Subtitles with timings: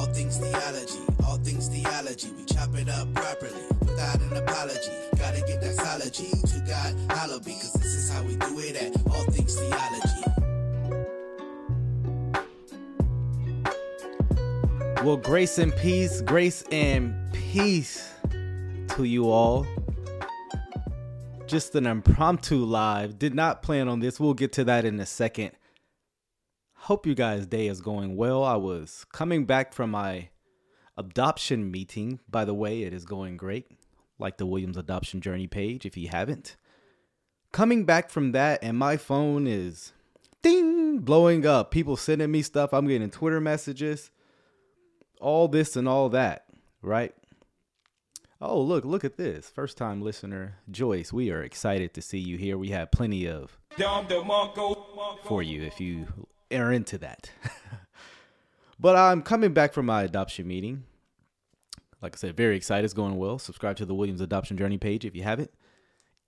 [0.00, 2.30] All things theology, all things theology.
[2.34, 4.90] We chop it up properly without an apology.
[5.18, 5.76] Gotta get that
[6.40, 6.96] to God,
[7.44, 10.24] because this is how we do it at All Things Theology.
[15.04, 19.66] Well, grace and peace, grace and peace to you all.
[21.46, 23.18] Just an impromptu live.
[23.18, 24.18] Did not plan on this.
[24.18, 25.50] We'll get to that in a second.
[26.84, 28.42] Hope you guys' day is going well.
[28.42, 30.30] I was coming back from my
[30.96, 32.20] adoption meeting.
[32.28, 33.66] By the way, it is going great.
[34.18, 36.56] Like the Williams adoption journey page if you haven't.
[37.52, 39.92] Coming back from that, and my phone is
[40.42, 41.70] ding blowing up.
[41.70, 42.72] People sending me stuff.
[42.72, 44.10] I'm getting Twitter messages
[45.20, 46.46] all this and all that,
[46.82, 47.14] right?
[48.40, 49.50] Oh, look, look at this.
[49.50, 52.56] First time listener, Joyce, we are excited to see you here.
[52.56, 53.58] We have plenty of
[55.24, 56.06] for you if you
[56.52, 57.30] are into that.
[58.80, 60.84] but I'm coming back from my adoption meeting.
[62.02, 62.84] Like I said, very excited.
[62.84, 63.38] It's going well.
[63.38, 65.50] Subscribe to the Williams Adoption Journey page if you haven't.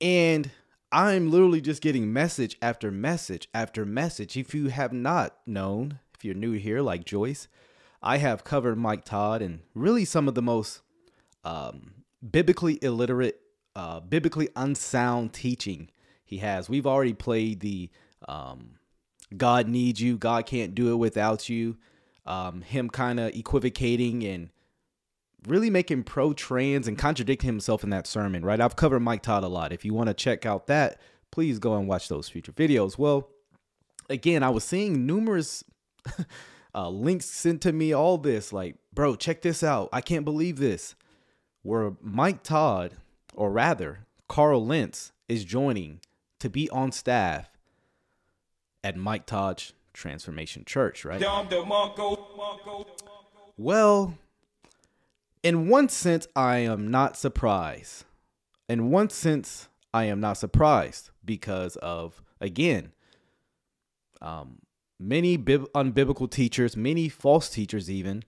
[0.00, 0.50] And
[0.90, 4.36] I'm literally just getting message after message after message.
[4.36, 7.48] If you have not known, if you're new here like Joyce,
[8.02, 10.82] I have covered Mike Todd and really some of the most
[11.44, 13.40] um, biblically illiterate,
[13.74, 15.88] uh, biblically unsound teaching
[16.24, 16.68] he has.
[16.68, 17.90] We've already played the
[18.28, 18.78] um,
[19.38, 21.76] God needs you, God can't do it without you.
[22.24, 24.50] Um, him kind of equivocating and
[25.46, 28.60] really making pro trans and contradicting himself in that sermon, right?
[28.60, 29.72] I've covered Mike Todd a lot.
[29.72, 32.96] If you want to check out that, please go and watch those future videos.
[32.96, 33.28] Well,
[34.08, 35.64] again, I was seeing numerous
[36.74, 38.52] uh, links sent to me, all this.
[38.52, 39.88] Like, bro, check this out.
[39.92, 40.94] I can't believe this.
[41.62, 42.94] Where Mike Todd,
[43.34, 46.00] or rather, Carl Lentz, is joining
[46.40, 47.51] to be on staff
[48.84, 51.20] at Mike Todd's Transformation Church, right?
[53.56, 54.14] Well,
[55.42, 58.04] in one sense, I am not surprised.
[58.68, 62.92] In one sense, I am not surprised because of, again,
[64.20, 64.60] um,
[64.98, 68.22] many bib- unbiblical teachers, many false teachers even,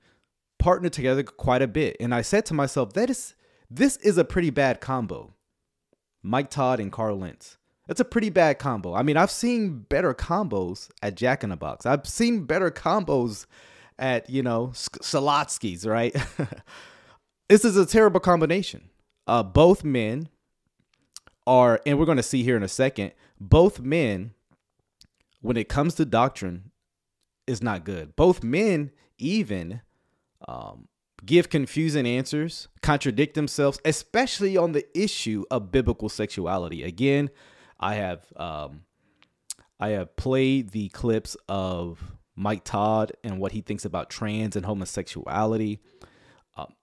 [0.58, 1.96] partner together quite a bit.
[2.00, 3.34] And I said to myself, that is
[3.70, 5.32] this is a pretty bad combo.
[6.22, 7.56] Mike Todd and Carl Lentz.
[7.86, 8.94] That's a pretty bad combo.
[8.94, 11.84] I mean, I've seen better combos at Jack in the Box.
[11.84, 13.46] I've seen better combos
[13.98, 16.14] at, you know, Salatsky's, right?
[17.48, 18.88] this is a terrible combination.
[19.26, 20.28] Uh, both men
[21.46, 24.32] are, and we're going to see here in a second, both men
[25.42, 26.70] when it comes to doctrine
[27.46, 28.16] is not good.
[28.16, 29.82] Both men even
[30.48, 30.88] um,
[31.24, 36.82] give confusing answers, contradict themselves, especially on the issue of biblical sexuality.
[36.82, 37.30] Again,
[37.78, 38.82] I have um,
[39.78, 44.66] I have played the clips of Mike Todd and what he thinks about trans and
[44.66, 45.80] homosexuality.
[46.56, 46.74] Um,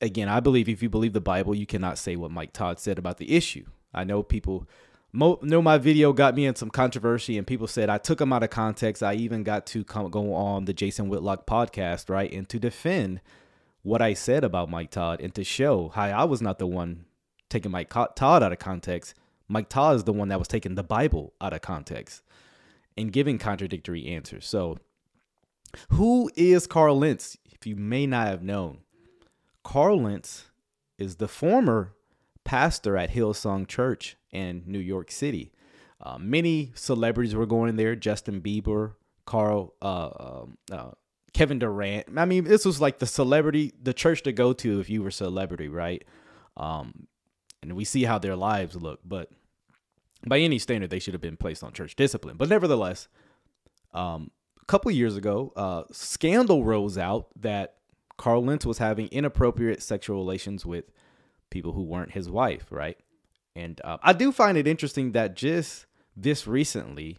[0.00, 2.98] again, I believe if you believe the Bible, you cannot say what Mike Todd said
[2.98, 3.66] about the issue.
[3.92, 4.68] I know people
[5.12, 8.32] Mo, know my video got me in some controversy, and people said I took him
[8.32, 9.02] out of context.
[9.02, 13.20] I even got to come, go on the Jason Whitlock podcast, right, and to defend
[13.82, 17.06] what I said about Mike Todd and to show how I was not the one
[17.48, 19.14] taking Mike Todd out of context.
[19.50, 22.22] Mike Todd is the one that was taking the Bible out of context
[22.96, 24.46] and giving contradictory answers.
[24.46, 24.78] So,
[25.90, 27.36] who is Carl Lentz?
[27.50, 28.78] If you may not have known,
[29.64, 30.46] Carl Lentz
[30.98, 31.94] is the former
[32.44, 35.52] pastor at Hillsong Church in New York City.
[36.00, 38.94] Uh, many celebrities were going there: Justin Bieber,
[39.26, 40.90] Carl, uh, um, uh,
[41.34, 42.06] Kevin Durant.
[42.16, 45.10] I mean, this was like the celebrity, the church to go to if you were
[45.10, 46.04] celebrity, right?
[46.56, 47.08] Um,
[47.62, 49.30] and we see how their lives look, but
[50.26, 52.36] by any standard, they should have been placed on church discipline.
[52.36, 53.08] But nevertheless,
[53.94, 57.76] um, a couple years ago, uh, scandal rose out that
[58.16, 60.84] Carl Lentz was having inappropriate sexual relations with
[61.48, 62.98] people who weren't his wife, right?
[63.56, 65.86] And uh, I do find it interesting that just
[66.16, 67.18] this recently,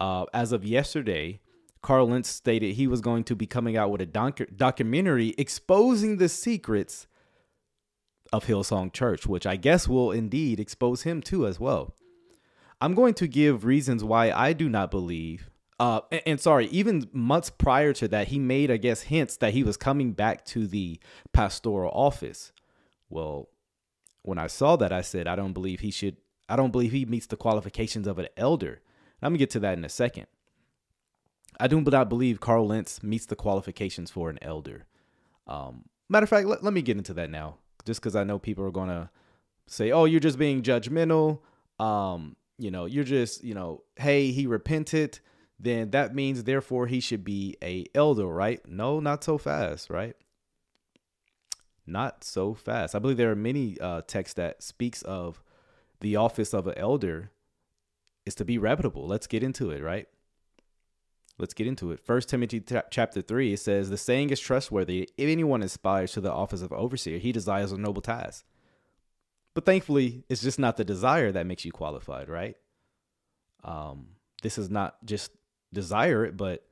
[0.00, 1.40] uh, as of yesterday,
[1.82, 6.16] Carl Lentz stated he was going to be coming out with a doc- documentary exposing
[6.16, 7.06] the secrets
[8.32, 11.94] of Hillsong Church, which I guess will indeed expose him too as well.
[12.80, 15.50] I'm going to give reasons why I do not believe.
[15.80, 19.54] Uh, and, and sorry, even months prior to that, he made, I guess, hints that
[19.54, 21.00] he was coming back to the
[21.32, 22.52] pastoral office.
[23.10, 23.48] Well,
[24.22, 26.16] when I saw that, I said, I don't believe he should,
[26.48, 28.80] I don't believe he meets the qualifications of an elder.
[29.22, 30.26] I'm gonna get to that in a second.
[31.58, 34.86] I do not believe Carl Lentz meets the qualifications for an elder.
[35.46, 38.38] Um, matter of fact, let, let me get into that now, just because I know
[38.38, 39.10] people are gonna
[39.66, 41.40] say, "Oh, you're just being judgmental."
[41.80, 45.20] Um, you know, you're just, you know, hey, he repented.
[45.60, 48.60] then that means therefore he should be a elder, right?
[48.68, 50.16] No, not so fast, right?
[51.86, 52.94] Not so fast.
[52.94, 55.42] I believe there are many uh, texts that speaks of
[56.00, 57.30] the office of an elder
[58.26, 59.06] is to be reputable.
[59.06, 60.06] Let's get into it, right?
[61.38, 62.00] Let's get into it.
[62.00, 66.32] First Timothy chapter 3 it says the saying is trustworthy if anyone aspires to the
[66.32, 68.44] office of overseer he desires a noble task.
[69.58, 72.54] But thankfully it's just not the desire that makes you qualified, right?
[73.64, 74.10] Um
[74.40, 75.32] this is not just
[75.72, 76.64] desire it, but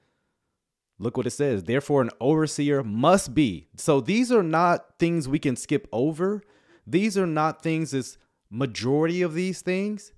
[0.97, 1.65] look what it says.
[1.65, 3.67] Therefore an overseer must be.
[3.77, 6.45] So these are not things we can skip over.
[6.87, 8.19] These are not things as
[8.51, 10.13] majority of these things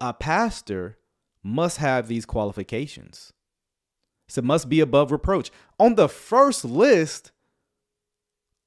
[0.00, 0.98] a pastor
[1.42, 3.32] must have these qualifications.
[4.28, 5.50] So it must be above reproach.
[5.80, 7.32] On the first list,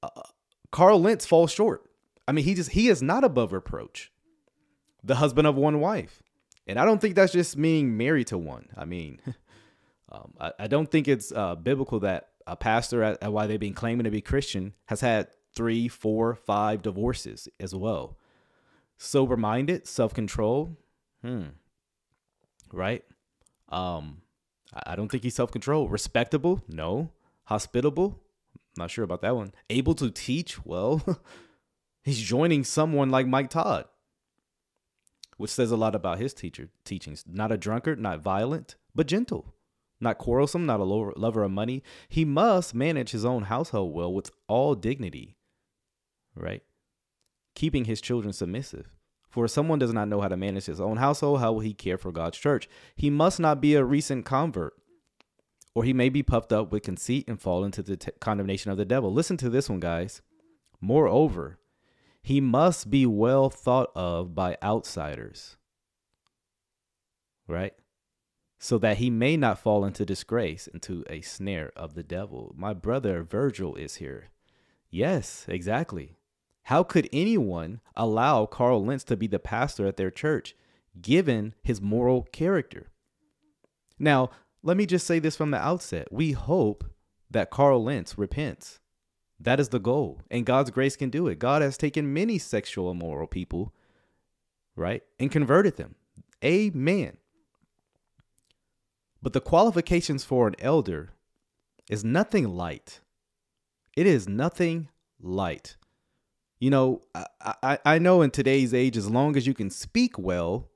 [0.02, 0.10] uh,
[0.70, 1.82] Carl Lentz falls short.
[2.28, 4.12] I mean, he just he is not above reproach.
[5.02, 6.22] The husband of one wife,
[6.66, 8.68] and I don't think that's just meaning married to one.
[8.76, 9.20] I mean,
[10.10, 13.60] um, I, I, don't think it's uh, biblical that a pastor, at, at why they've
[13.60, 18.18] been claiming to be Christian, has had three, four, five divorces as well.
[18.98, 20.76] Sober minded, self control.
[21.22, 21.44] Hmm
[22.72, 23.04] right?
[23.68, 24.22] Um,
[24.86, 25.88] I don't think he's self control.
[25.88, 26.62] Respectable?
[26.68, 27.10] No.
[27.44, 28.20] Hospitable?
[28.76, 29.52] Not sure about that one.
[29.70, 30.64] Able to teach?
[30.64, 31.02] Well,
[32.06, 33.84] he's joining someone like Mike Todd,
[35.36, 37.24] which says a lot about his teacher teachings.
[37.26, 39.52] Not a drunkard, not violent, but gentle.
[40.00, 41.82] Not quarrelsome, not a lover of money.
[42.08, 45.36] He must manage his own household well with all dignity,
[46.34, 46.62] right?
[47.54, 48.92] Keeping his children submissive.
[49.28, 51.74] For if someone does not know how to manage his own household, how will he
[51.74, 52.68] care for God's church?
[52.94, 54.74] He must not be a recent convert,
[55.74, 58.76] or he may be puffed up with conceit and fall into the t- condemnation of
[58.76, 59.12] the devil.
[59.12, 60.22] Listen to this one, guys.
[60.80, 61.58] Moreover,
[62.26, 65.56] he must be well thought of by outsiders,
[67.46, 67.72] right?
[68.58, 72.52] So that he may not fall into disgrace, into a snare of the devil.
[72.58, 74.24] My brother Virgil is here.
[74.90, 76.16] Yes, exactly.
[76.64, 80.56] How could anyone allow Carl Lentz to be the pastor at their church,
[81.00, 82.88] given his moral character?
[84.00, 84.30] Now,
[84.64, 86.08] let me just say this from the outset.
[86.10, 86.90] We hope
[87.30, 88.80] that Carl Lentz repents.
[89.38, 90.20] That is the goal.
[90.30, 91.38] And God's grace can do it.
[91.38, 93.74] God has taken many sexual immoral people,
[94.74, 95.94] right, and converted them.
[96.44, 97.16] Amen.
[99.22, 101.12] But the qualifications for an elder
[101.90, 103.00] is nothing light.
[103.96, 104.88] It is nothing
[105.20, 105.76] light.
[106.58, 110.18] You know, I, I, I know in today's age, as long as you can speak
[110.18, 110.68] well,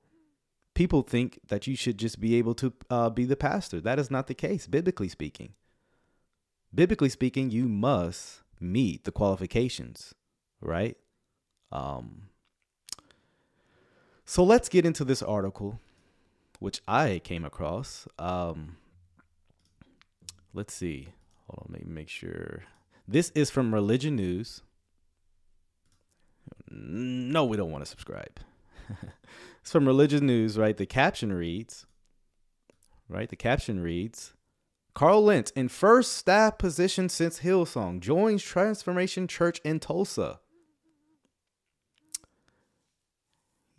[0.75, 3.81] people think that you should just be able to uh, be the pastor.
[3.81, 5.55] That is not the case, biblically speaking.
[6.75, 10.15] Biblically speaking, you must meet the qualifications,
[10.61, 10.97] right?
[11.73, 12.29] Um,
[14.25, 15.81] so let's get into this article,
[16.59, 18.07] which I came across.
[18.19, 18.77] Um,
[20.53, 21.09] let's see.
[21.47, 22.65] Hold on, let me make sure.
[23.09, 24.63] This is from Religion News.
[26.71, 28.39] No, we don't want to subscribe.
[29.61, 30.77] it's from Religion News, right?
[30.77, 31.87] The caption reads,
[33.09, 33.29] right?
[33.29, 34.35] The caption reads,
[34.95, 40.41] Carl Lentz in first staff position since Hillsong joins Transformation Church in Tulsa.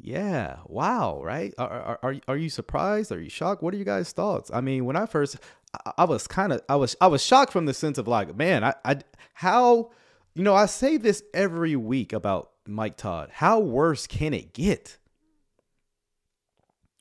[0.03, 1.53] Yeah, wow, right?
[1.59, 3.11] Are, are, are, you surprised?
[3.11, 3.61] Are you shocked?
[3.61, 4.49] What are you guys' thoughts?
[4.51, 5.37] I mean, when I first,
[5.85, 8.35] I, I was kind of, I was, I was shocked from the sense of like,
[8.35, 8.97] man, I, I,
[9.35, 9.91] how,
[10.33, 13.29] you know, I say this every week about Mike Todd.
[13.31, 14.97] How worse can it get?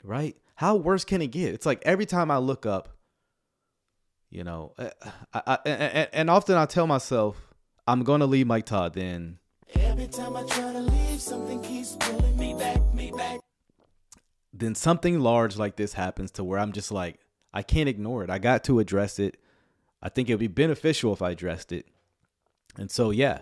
[0.05, 0.37] Right?
[0.57, 1.55] How worse can it get?
[1.55, 2.91] It's like every time I look up,
[4.31, 4.91] you know, uh,
[5.35, 7.37] I, I, and, and often I tell myself,
[7.87, 8.95] I'm going to leave Mike Todd.
[8.95, 9.39] Then
[9.75, 13.41] every time I try to leave, something keeps pulling me back, me back.
[14.53, 17.19] Then something large like this happens to where I'm just like,
[17.53, 18.31] I can't ignore it.
[18.31, 19.37] I got to address it.
[20.03, 21.87] I think it would be beneficial if I addressed it.
[22.77, 23.41] And so, yeah,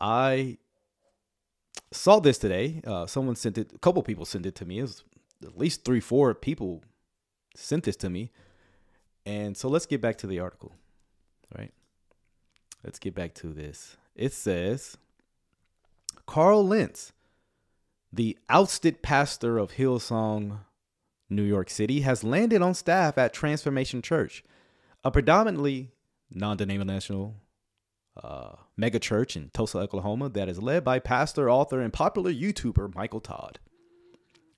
[0.00, 0.58] I
[1.92, 2.82] saw this today.
[2.84, 3.72] Uh, someone sent it.
[3.74, 4.80] A couple people sent it to me.
[4.80, 5.04] It was
[5.42, 6.82] at least three, four people
[7.54, 8.30] sent this to me.
[9.24, 10.72] And so let's get back to the article,
[11.56, 11.72] right?
[12.82, 13.96] Let's get back to this.
[14.14, 14.96] It says
[16.26, 17.12] Carl Lentz,
[18.12, 20.58] the ousted pastor of Hillsong,
[21.30, 24.44] New York City, has landed on staff at Transformation Church,
[25.04, 25.92] a predominantly
[26.30, 27.36] non denominational
[28.22, 32.94] uh, mega church in Tulsa, Oklahoma, that is led by pastor, author, and popular YouTuber
[32.94, 33.58] Michael Todd.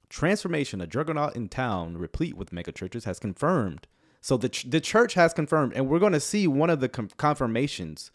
[0.09, 3.87] Transformation, a juggernaut in town replete with mega churches, has confirmed.
[4.25, 6.89] So the, ch- the church has confirmed, and we're going to see one of the
[6.89, 8.11] com- confirmations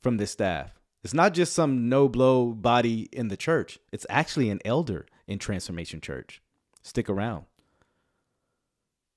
[0.00, 0.80] from this staff.
[1.04, 5.38] It's not just some no blow body in the church, it's actually an elder in
[5.38, 6.40] Transformation Church.
[6.82, 7.44] Stick around.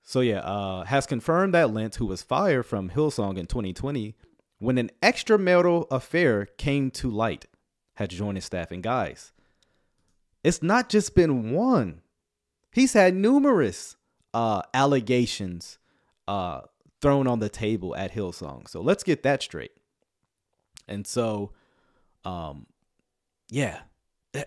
[0.03, 4.13] So yeah, uh, has confirmed that Lentz, who was fired from Hillsong in 2020,
[4.57, 7.45] when an extramarital affair came to light,
[7.93, 8.71] had joined his staff.
[8.71, 9.31] And guys,
[10.43, 12.01] it's not just been one;
[12.73, 13.95] he's had numerous
[14.33, 15.79] uh, allegations
[16.29, 16.62] uh,
[17.01, 18.69] thrown on the table at Hillsong.
[18.69, 19.71] So let's get that straight.
[20.88, 21.53] And so,
[22.24, 22.67] um,
[23.50, 23.79] yeah,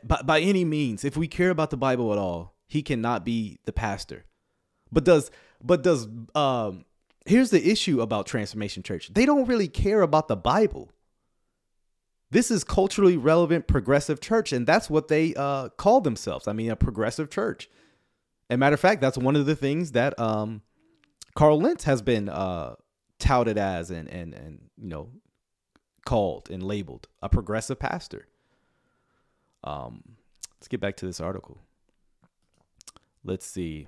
[0.05, 3.59] by, by any means, if we care about the Bible at all, he cannot be
[3.65, 4.25] the pastor.
[4.93, 5.31] But does
[5.63, 6.85] but does um
[7.27, 9.13] here's the issue about Transformation Church.
[9.13, 10.91] They don't really care about the Bible.
[12.31, 16.49] This is culturally relevant progressive church, and that's what they uh, call themselves.
[16.49, 17.69] I mean, a progressive church.
[18.49, 20.63] And matter of fact, that's one of the things that um,
[21.35, 22.75] Carl Lentz has been uh,
[23.19, 25.11] touted as and and and you know
[26.05, 28.27] called and labeled a progressive pastor.
[29.65, 30.17] Um,
[30.57, 31.59] let's get back to this article.
[33.25, 33.87] Let's see.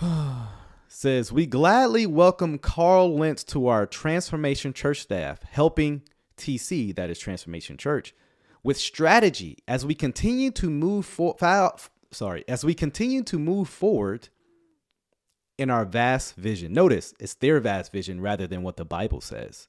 [0.88, 6.02] Says we gladly welcome Carl Lentz to our Transformation Church staff, helping
[6.36, 8.14] TC, that is Transformation Church,
[8.62, 11.34] with strategy as we continue to move for,
[12.10, 14.28] sorry, as we continue to move forward
[15.58, 16.72] in our vast vision.
[16.72, 19.68] Notice it's their vast vision rather than what the Bible says.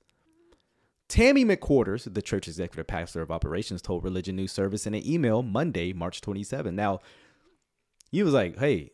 [1.07, 5.41] Tammy McQuarters, the church executive pastor of operations, told Religion News Service in an email
[5.41, 6.75] Monday, March 27.
[6.75, 6.99] Now,
[8.11, 8.91] he was like, hey,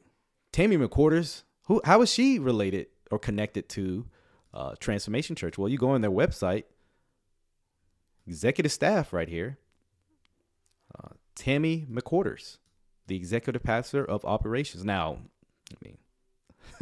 [0.52, 4.06] Tammy McQuarters, who, how is she related or connected to
[4.54, 5.58] uh, Transformation Church?
[5.58, 6.66] Well, you go on their website,
[8.28, 9.58] executive staff right here,
[10.96, 12.58] uh, Tammy McQuarters,
[13.08, 14.86] the executive pastor of operations.
[14.86, 15.18] Now,
[15.72, 15.98] I mean,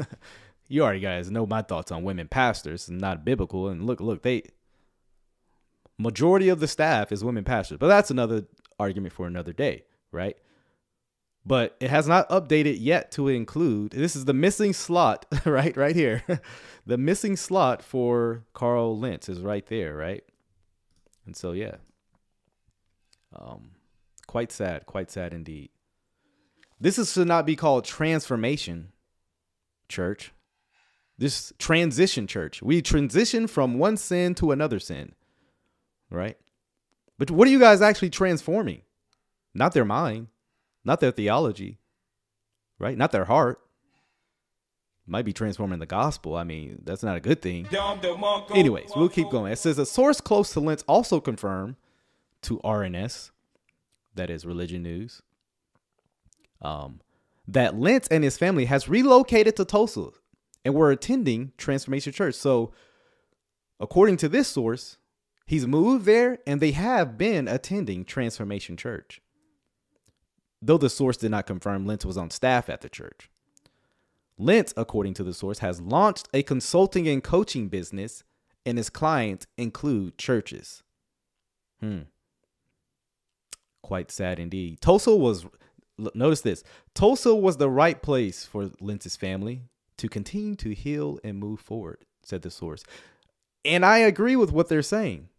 [0.68, 2.84] you already guys know my thoughts on women pastors.
[2.84, 3.68] It's not biblical.
[3.68, 4.44] And look, look, they
[5.98, 8.46] majority of the staff is women pastors, but that's another
[8.80, 10.38] argument for another day, right?
[11.46, 13.92] But it has not updated yet to include.
[13.92, 16.24] This is the missing slot, right, right here.
[16.86, 20.24] the missing slot for Carl Lentz is right there, right?
[21.26, 21.76] And so, yeah,
[23.36, 23.72] um,
[24.28, 25.70] quite sad, quite sad indeed.
[26.80, 28.92] This is should not be called transformation
[29.92, 30.32] church.
[31.18, 32.64] This transition church.
[32.64, 35.14] We transition from one sin to another sin.
[36.10, 36.38] Right?
[37.20, 38.82] But what are you guys actually transforming?
[39.54, 40.28] Not their mind,
[40.84, 41.78] not their theology,
[42.80, 42.98] right?
[42.98, 43.60] Not their heart.
[45.06, 46.36] Might be transforming the gospel.
[46.36, 47.68] I mean, that's not a good thing.
[48.56, 49.52] Anyways, we'll keep going.
[49.52, 51.76] It says a source close to Lentz also confirmed
[52.44, 53.32] to RNS,
[54.16, 55.22] that is Religion News,
[56.62, 57.02] um,
[57.54, 60.10] that Lentz and his family has relocated to Tulsa
[60.64, 62.36] and were attending Transformation Church.
[62.36, 62.72] So,
[63.80, 64.98] according to this source,
[65.46, 69.22] he's moved there and they have been attending Transformation Church.
[70.62, 73.30] Though the source did not confirm Lentz was on staff at the church.
[74.38, 78.24] Lentz, according to the source, has launched a consulting and coaching business,
[78.66, 80.84] and his clients include churches.
[81.80, 82.02] Hmm.
[83.82, 84.80] Quite sad indeed.
[84.82, 85.46] Tulsa was
[86.14, 89.64] notice this Tulsa was the right place for Lentz's family
[89.98, 92.84] to continue to heal and move forward, said the source.
[93.64, 95.30] And I agree with what they're saying.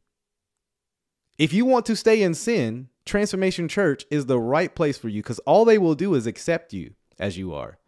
[1.39, 5.23] If you want to stay in sin, Transformation Church is the right place for you
[5.23, 7.79] because all they will do is accept you as you are.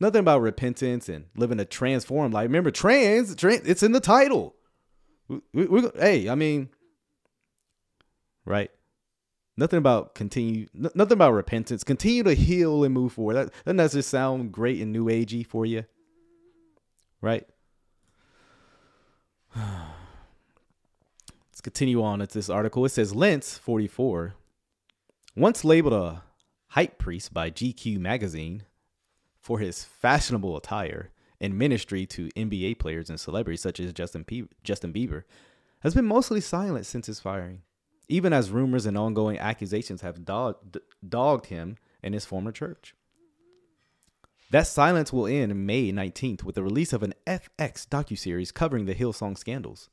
[0.00, 2.44] Nothing about repentance and living a transformed life.
[2.48, 4.56] Remember, trans, trans it's in the title.
[5.28, 6.70] We, we, we, hey, I mean,
[8.44, 8.70] right?
[9.56, 10.66] Nothing about continue.
[10.74, 11.84] N- nothing about repentance.
[11.84, 13.34] Continue to heal and move forward.
[13.34, 15.84] That doesn't that just sound great and new agey for you,
[17.20, 17.46] right?
[19.56, 22.84] Let's continue on with this article.
[22.84, 24.34] It says Lentz, 44,
[25.36, 26.24] once labeled a
[26.68, 28.64] hype priest by GQ magazine
[29.40, 34.48] for his fashionable attire and ministry to NBA players and celebrities such as Justin, P-
[34.64, 35.22] Justin Bieber,
[35.80, 37.62] has been mostly silent since his firing
[38.08, 42.94] even as rumors and ongoing accusations have dogged, dogged him and his former church.
[44.50, 48.94] That silence will end May 19th with the release of an FX docuseries covering the
[48.94, 49.88] Hillsong scandals.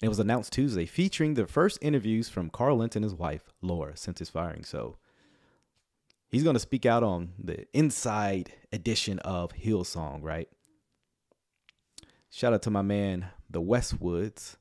[0.00, 3.50] And it was announced Tuesday, featuring the first interviews from Carl Lentz and his wife,
[3.62, 4.62] Laura, since his firing.
[4.62, 4.96] So
[6.28, 10.48] he's going to speak out on the inside edition of Hillsong, right?
[12.30, 14.56] Shout out to my man, the Westwoods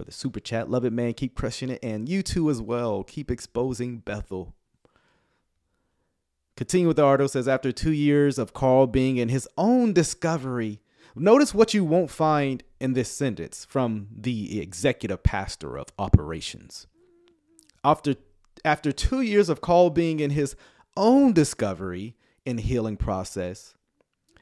[0.00, 0.70] for the super chat.
[0.70, 1.12] Love it, man.
[1.12, 1.78] Keep crushing it.
[1.82, 3.02] And you too as well.
[3.02, 4.54] Keep exposing Bethel.
[6.56, 10.80] Continue with the article says after two years of Carl being in his own discovery,
[11.14, 16.86] notice what you won't find in this sentence from the executive pastor of operations.
[17.84, 18.14] After
[18.64, 20.56] after two years of Carl being in his
[20.96, 22.16] own discovery
[22.46, 23.74] and healing process,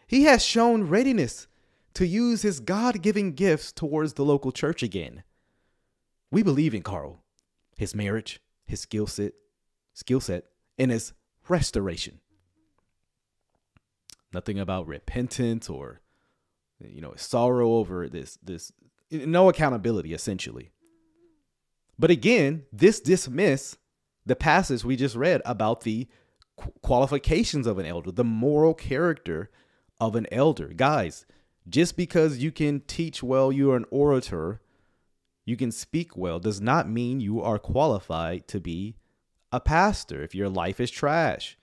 [0.06, 1.48] he has shown readiness
[1.94, 5.22] to use his God given gifts towards the local church again.
[6.30, 7.22] We believe in Carl,
[7.76, 9.32] his marriage, his skill set,
[9.94, 10.44] skill set,
[10.78, 11.12] and his
[11.48, 12.20] restoration.
[14.32, 16.00] Nothing about repentance or
[16.80, 18.72] you know sorrow over this this
[19.10, 20.70] no accountability essentially.
[21.98, 23.76] But again, this dismiss
[24.24, 26.06] the passage we just read about the
[26.82, 29.50] qualifications of an elder, the moral character
[30.00, 30.68] of an elder.
[30.68, 31.24] Guys,
[31.68, 34.60] just because you can teach well, you're an orator,
[35.48, 38.96] you can speak well, does not mean you are qualified to be
[39.50, 41.56] a pastor if your life is trash.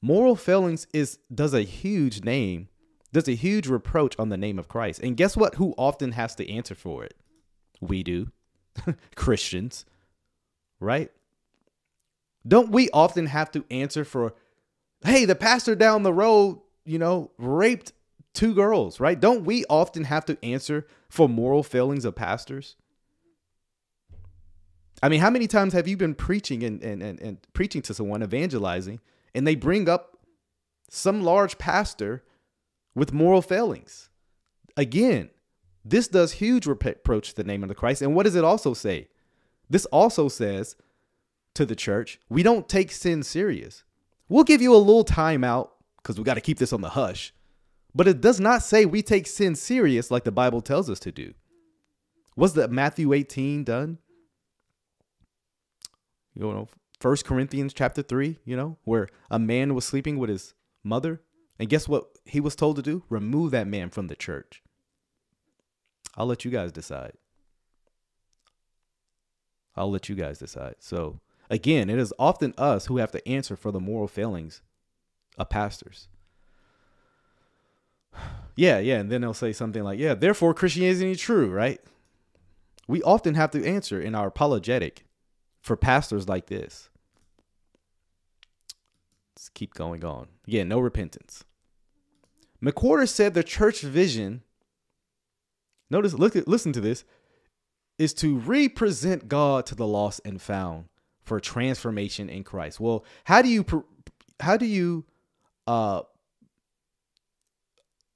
[0.00, 2.68] Moral failings is does a huge name,
[3.12, 5.00] does a huge reproach on the name of Christ.
[5.02, 5.56] And guess what?
[5.56, 7.14] Who often has to answer for it?
[7.80, 8.30] We do.
[9.16, 9.84] Christians.
[10.78, 11.10] Right?
[12.46, 14.34] Don't we often have to answer for
[15.04, 17.92] hey, the pastor down the road, you know, raped
[18.38, 19.18] two girls, right?
[19.18, 22.76] Don't we often have to answer for moral failings of pastors?
[25.02, 27.94] I mean, how many times have you been preaching and, and, and, and preaching to
[27.94, 29.00] someone, evangelizing,
[29.34, 30.18] and they bring up
[30.88, 32.22] some large pastor
[32.94, 34.08] with moral failings?
[34.76, 35.30] Again,
[35.84, 38.02] this does huge reproach to the name of the Christ.
[38.02, 39.08] And what does it also say?
[39.68, 40.76] This also says
[41.54, 43.82] to the church, we don't take sin serious.
[44.28, 46.90] We'll give you a little time out because we got to keep this on the
[46.90, 47.32] hush.
[47.98, 51.10] But it does not say we take sin serious like the Bible tells us to
[51.10, 51.34] do.
[52.36, 53.98] Was the Matthew 18 done?
[56.32, 56.68] You know,
[57.00, 61.22] First Corinthians chapter 3, you know, where a man was sleeping with his mother.
[61.58, 63.02] And guess what he was told to do?
[63.08, 64.62] Remove that man from the church.
[66.16, 67.14] I'll let you guys decide.
[69.74, 70.76] I'll let you guys decide.
[70.78, 71.18] So,
[71.50, 74.62] again, it is often us who have to answer for the moral failings
[75.36, 76.06] of pastors.
[78.56, 78.98] Yeah, yeah.
[78.98, 81.80] And then they'll say something like, yeah, therefore Christianity is true, right?
[82.86, 85.04] We often have to answer in our apologetic
[85.60, 86.88] for pastors like this.
[89.36, 90.28] Let's keep going on.
[90.46, 91.44] Yeah, no repentance.
[92.62, 94.42] McWhorter said the church vision,
[95.90, 97.04] notice, look at, listen to this,
[97.98, 100.86] is to represent God to the lost and found
[101.22, 102.80] for transformation in Christ.
[102.80, 103.64] Well, how do you
[104.40, 105.04] how do you
[105.66, 106.02] uh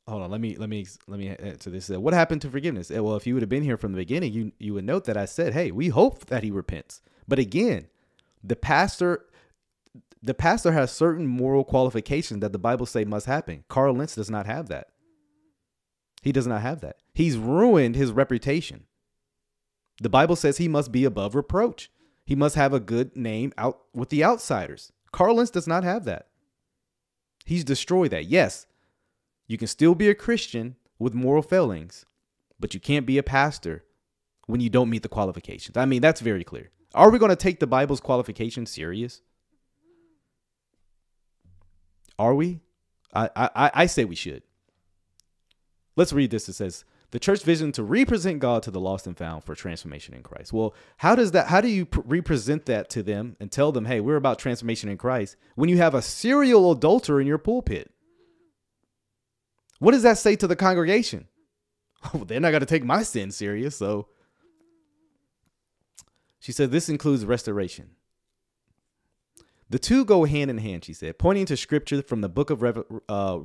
[0.07, 1.91] hold on let me let me let me answer this.
[1.91, 2.91] Uh, what happened to forgiveness?
[2.91, 5.05] Uh, well if you would have been here from the beginning you you would note
[5.05, 7.01] that i said hey we hope that he repents.
[7.29, 7.89] But again
[8.43, 9.25] the pastor
[10.23, 13.65] the pastor has certain moral qualifications that the bible say must happen.
[13.69, 14.89] Carl lentz does not have that.
[16.23, 16.97] He does not have that.
[17.15, 18.85] He's ruined his reputation.
[20.01, 21.91] The bible says he must be above reproach.
[22.25, 24.93] He must have a good name out with the outsiders.
[25.13, 26.29] Carl lentz does not have that.
[27.45, 28.27] He's destroyed that.
[28.27, 28.67] Yes
[29.53, 32.05] you can still be a Christian with moral failings,
[32.59, 33.85] but you can't be a pastor
[34.47, 35.77] when you don't meet the qualifications.
[35.77, 36.71] I mean, that's very clear.
[36.95, 39.23] Are we going to take the Bible's qualifications serious?
[42.19, 42.61] Are we?
[43.15, 44.43] I, I, I say we should.
[45.97, 46.49] Let's read this.
[46.49, 50.15] It says, the church vision to represent God to the lost and found for transformation
[50.15, 50.53] in Christ.
[50.53, 53.85] Well, how does that how do you pr- represent that to them and tell them,
[53.85, 57.93] "Hey, we're about transformation in Christ" when you have a serial adulterer in your pulpit?
[59.83, 61.27] What does that say to the congregation?
[62.15, 63.77] Well, they're not going to take my sin serious.
[63.77, 64.07] So
[66.39, 67.91] she said, This includes restoration.
[69.71, 72.85] The two go hand in hand, she said, pointing to scripture from the book of
[73.09, 73.39] uh,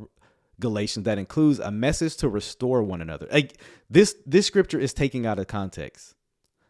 [0.60, 3.28] Galatians that includes a message to restore one another.
[3.90, 6.14] this, this scripture is taking out of context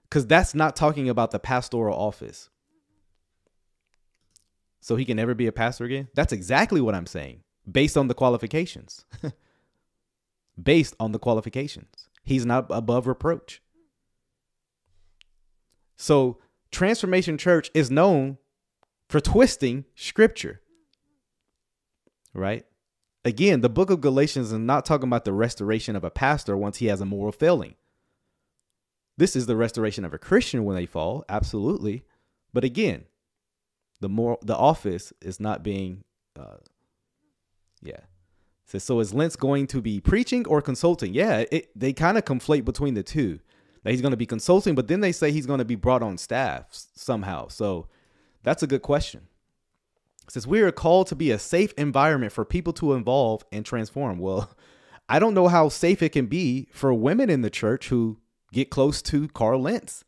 [0.03, 2.49] because that's not talking about the pastoral office.
[4.79, 6.07] So he can never be a pastor again?
[6.15, 9.05] That's exactly what I'm saying, based on the qualifications.
[10.61, 12.09] based on the qualifications.
[12.23, 13.61] He's not above reproach.
[15.95, 16.39] So,
[16.71, 18.37] Transformation Church is known
[19.09, 20.61] for twisting scripture.
[22.33, 22.65] Right?
[23.25, 26.77] Again, the book of Galatians is not talking about the restoration of a pastor once
[26.77, 27.75] he has a moral failing.
[29.17, 32.03] This is the restoration of a Christian when they fall, absolutely.
[32.53, 33.05] But again,
[33.99, 36.03] the more the office is not being
[36.39, 36.57] uh
[37.81, 38.01] yeah
[38.67, 41.13] Says, so is Lentz going to be preaching or consulting?
[41.13, 43.39] Yeah, it, they kind of conflate between the two.
[43.83, 46.03] That he's going to be consulting, but then they say he's going to be brought
[46.03, 47.47] on staff somehow.
[47.47, 47.87] So
[48.43, 49.27] that's a good question.
[50.27, 53.65] It says we are called to be a safe environment for people to involve and
[53.65, 54.19] transform.
[54.19, 54.49] Well,
[55.09, 58.17] I don't know how safe it can be for women in the church who
[58.51, 60.03] get close to Carl Lentz.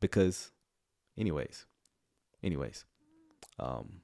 [0.00, 0.52] Because,
[1.18, 1.66] anyways,
[2.44, 2.84] anyways,
[3.58, 4.01] um,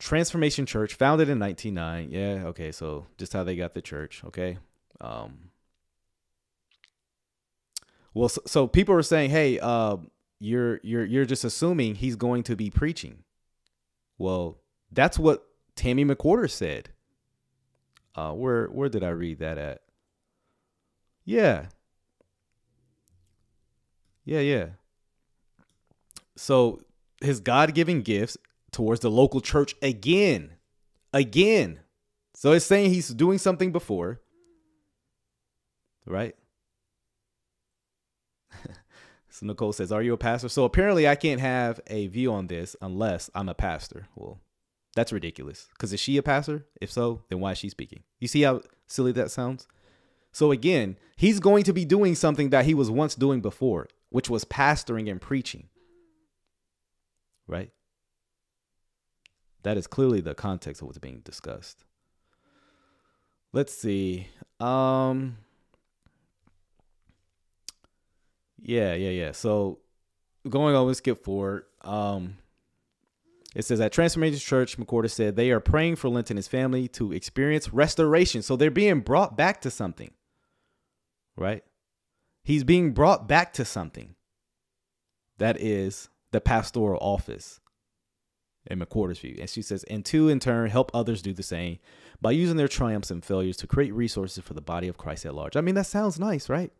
[0.00, 2.10] Transformation Church, founded in 1909.
[2.10, 4.58] Yeah, okay, so just how they got the church, okay?
[5.00, 5.50] Um,
[8.14, 9.98] well, so, so people are saying, "Hey, uh,
[10.40, 13.24] you're you're you're just assuming he's going to be preaching."
[14.18, 14.58] Well,
[14.90, 16.88] that's what Tammy McWhorter said.
[18.14, 19.82] Uh, where where did I read that at?
[21.26, 21.66] Yeah,
[24.24, 24.66] yeah, yeah.
[26.36, 26.80] So
[27.20, 28.38] his God-given gifts
[28.72, 30.52] towards the local church again,
[31.12, 31.80] again.
[32.34, 34.20] So it's saying he's doing something before,
[36.06, 36.34] right?
[39.28, 40.48] so Nicole says, Are you a pastor?
[40.48, 44.06] So apparently I can't have a view on this unless I'm a pastor.
[44.16, 44.40] Well,
[44.94, 45.68] that's ridiculous.
[45.72, 46.66] Because is she a pastor?
[46.80, 48.02] If so, then why is she speaking?
[48.18, 49.66] You see how silly that sounds?
[50.32, 54.30] So again, he's going to be doing something that he was once doing before, which
[54.30, 55.68] was pastoring and preaching.
[57.46, 57.70] Right?
[59.62, 61.84] That is clearly the context of what's being discussed.
[63.52, 64.28] Let's see.
[64.58, 65.36] Um
[68.62, 69.32] Yeah, yeah, yeah.
[69.32, 69.78] So
[70.48, 71.64] going on, let's skip forward.
[71.82, 72.36] Um,
[73.54, 76.86] it says at Transformation Church, McWhorter said they are praying for Lentz and his family
[76.88, 78.42] to experience restoration.
[78.42, 80.12] So they're being brought back to something,
[81.36, 81.64] right?
[82.44, 84.14] He's being brought back to something.
[85.38, 87.60] That is the pastoral office
[88.66, 89.36] in McWhorter's view.
[89.40, 91.78] And she says, and to in turn help others do the same
[92.20, 95.34] by using their triumphs and failures to create resources for the body of Christ at
[95.34, 95.56] large.
[95.56, 96.72] I mean, that sounds nice, right?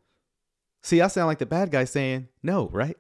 [0.83, 2.97] See, I sound like the bad guy saying no, right?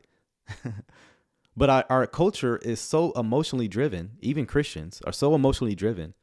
[1.57, 6.15] but our, our culture is so emotionally driven, even Christians are so emotionally driven,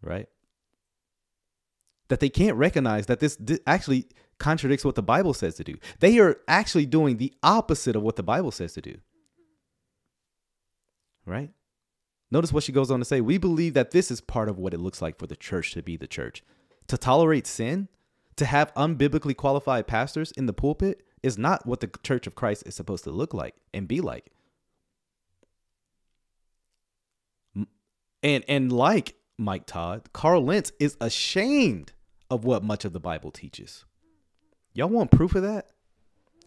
[0.00, 0.28] right?
[2.08, 4.06] That they can't recognize that this actually
[4.38, 5.76] contradicts what the Bible says to do.
[6.00, 8.98] They are actually doing the opposite of what the Bible says to do.
[11.26, 11.50] Right?
[12.30, 13.20] Notice what she goes on to say.
[13.20, 15.82] We believe that this is part of what it looks like for the church to
[15.82, 16.42] be the church.
[16.88, 17.88] To tolerate sin
[18.36, 22.64] to have unbiblically qualified pastors in the pulpit is not what the church of Christ
[22.66, 24.32] is supposed to look like and be like.
[28.24, 31.92] And and like Mike Todd, Carl Lentz is ashamed
[32.30, 33.84] of what much of the Bible teaches.
[34.72, 35.68] Y'all want proof of that?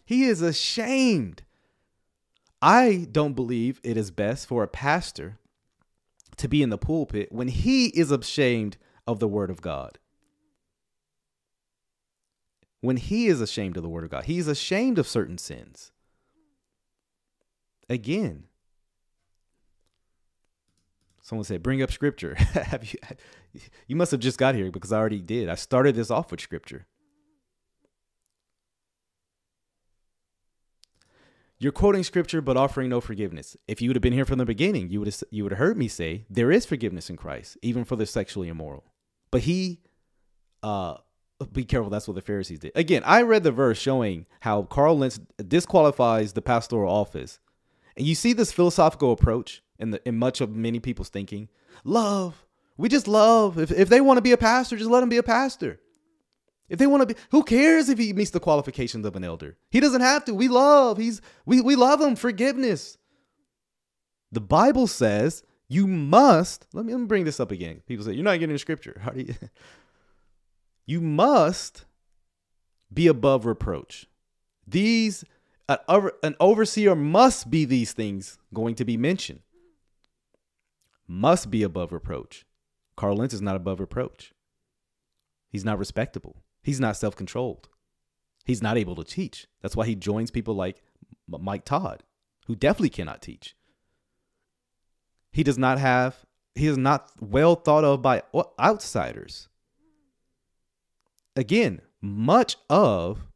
[0.06, 1.44] He is ashamed.
[2.66, 5.38] I don't believe it is best for a pastor
[6.38, 10.00] to be in the pulpit when he is ashamed of the word of God
[12.82, 14.26] when he is ashamed of the word of God.
[14.26, 15.92] He's ashamed of certain sins.
[17.90, 18.46] Again,
[21.22, 23.00] someone said, "Bring up scripture." have you?
[23.88, 25.50] You must have just got here because I already did.
[25.50, 26.88] I started this off with scripture.
[31.58, 33.56] You're quoting scripture but offering no forgiveness.
[33.68, 35.60] If you would have been here from the beginning, you would have you would have
[35.60, 38.84] heard me say there is forgiveness in Christ, even for the sexually immoral.
[39.32, 39.80] But he
[40.64, 40.98] uh
[41.52, 42.72] be careful that's what the pharisees did.
[42.76, 47.40] Again i read the verse showing how carl lentz disqualifies the pastoral office.
[47.98, 51.50] And you see this philosophical approach in the in much of many people's thinking?
[51.86, 52.46] Love.
[52.78, 53.58] We just love.
[53.58, 55.80] If, if they want to be a pastor just let them be a pastor
[56.70, 59.58] if they want to be who cares if he meets the qualifications of an elder
[59.70, 62.98] he doesn't have to we love he's we, we love him forgiveness
[64.32, 68.14] the bible says you must let me, let me bring this up again people say
[68.14, 69.34] you're not getting scripture how do you
[70.86, 71.86] you must
[72.94, 74.08] be above reproach.
[74.68, 75.26] These
[75.68, 79.42] an overseer must be these things going to be mentioned.
[81.08, 82.46] Must be above reproach.
[82.96, 84.34] Carl Lentz is not above reproach.
[85.50, 86.36] He's not respectable.
[86.66, 87.70] He's not self-controlled.
[88.44, 89.46] He's not able to teach.
[89.62, 90.82] That's why he joins people like
[91.28, 92.02] Mike Todd,
[92.48, 93.56] who definitely cannot teach.
[95.32, 96.26] He does not have
[96.56, 98.24] he is not well thought of by
[98.60, 99.48] outsiders
[101.36, 103.28] again, much of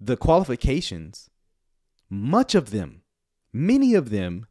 [0.00, 1.30] the qualifications,
[2.10, 3.02] much of them,
[3.52, 4.46] many of them,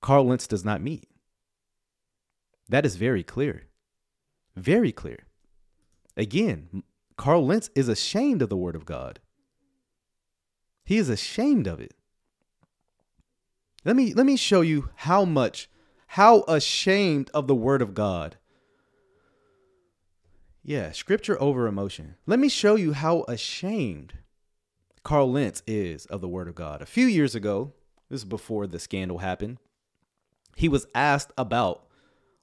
[0.00, 1.08] Carl Lentz does not meet.
[2.68, 3.68] That is very clear.
[4.56, 5.27] Very clear.
[6.18, 6.82] Again,
[7.16, 9.20] Carl Lentz is ashamed of the Word of God.
[10.84, 11.94] He is ashamed of it.
[13.84, 15.70] Let me let me show you how much
[16.08, 18.36] how ashamed of the word of God
[20.68, 22.16] yeah, scripture over emotion.
[22.26, 24.12] Let me show you how ashamed
[25.02, 26.82] Carl Lentz is of the Word of God.
[26.82, 27.72] A few years ago,
[28.10, 29.56] this is before the scandal happened,
[30.56, 31.86] he was asked about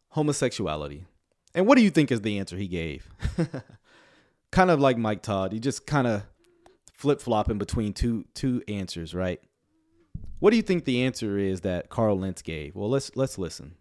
[0.09, 1.05] homosexuality.
[1.55, 3.09] And what do you think is the answer he gave?
[4.51, 5.53] kind of like Mike Todd.
[5.53, 6.23] He just kind of
[6.93, 9.39] flip flopping between two two answers, right?
[10.39, 12.75] What do you think the answer is that Carl Lentz gave?
[12.75, 13.75] Well, let's let's listen.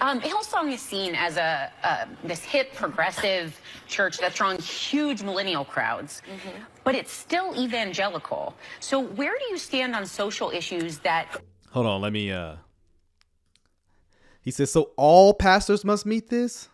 [0.00, 5.64] Um, Hillsong is seen as a, a this hip progressive church that's drawing huge millennial
[5.64, 6.22] crowds,
[6.84, 8.54] but it's still evangelical.
[8.80, 12.54] So where do you stand on social issues that Hold on, let me uh
[14.42, 16.68] He says so all pastors must meet this?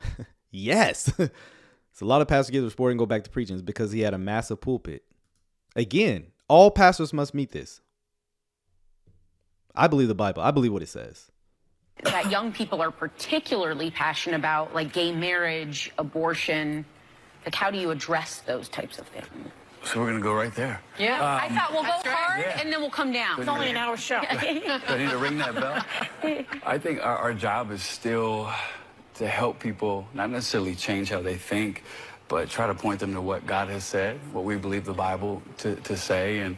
[0.50, 1.12] yes.
[1.92, 4.14] so a lot of pastors get sport and go back to preaching because he had
[4.14, 5.04] a massive pulpit.
[5.76, 7.82] Again, all pastors must meet this.
[9.76, 10.42] I believe the Bible.
[10.42, 11.30] I believe what it says.
[12.02, 16.84] that young people are particularly passionate about, like gay marriage, abortion?
[17.44, 19.26] Like, how do you address those types of things?
[19.84, 20.80] So we're gonna go right there.
[20.98, 22.60] Yeah, um, I thought we'll go hard Yeah.
[22.60, 23.40] and then we'll come down.
[23.40, 24.20] It's only an hour show.
[24.30, 25.84] Do I need to ring that bell?
[26.66, 28.50] I think our, our job is still
[29.14, 31.82] to help people, not necessarily change how they think,
[32.28, 35.42] but try to point them to what God has said, what we believe the Bible
[35.58, 36.38] to, to say.
[36.40, 36.56] And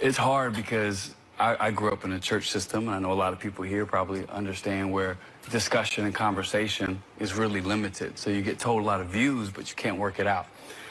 [0.00, 3.14] it's hard because I, I grew up in a church system, and I know a
[3.14, 5.18] lot of people here probably understand where
[5.50, 8.18] discussion and conversation is really limited.
[8.18, 10.46] So you get told a lot of views, but you can't work it out.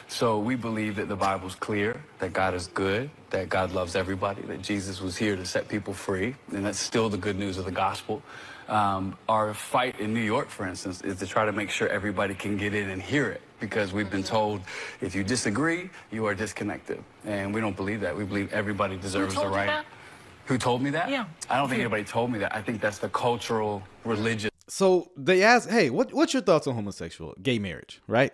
[0.10, 4.41] So we believe that the Bible's clear, that God is good, that God loves everybody,
[4.41, 7.65] that Jesus was here to set people free, and that's still the good news of
[7.65, 8.24] the gospel.
[8.67, 12.34] Um, our fight in New York, for instance, is to try to make sure everybody
[12.34, 14.62] can get in and hear it, because we've been told
[15.00, 18.17] if you disagree, you are disconnected, and we don't believe that.
[18.17, 19.67] We believe everybody deserves the told you right.
[19.67, 19.86] that?
[20.48, 21.10] Who told me that?
[21.12, 21.26] Yeah.
[21.52, 22.56] I don't think anybody told me that.
[22.56, 24.50] I think that's the cultural, religious.
[24.67, 28.34] So they ask, "Hey, what what's your thoughts on homosexual gay marriage?" Right?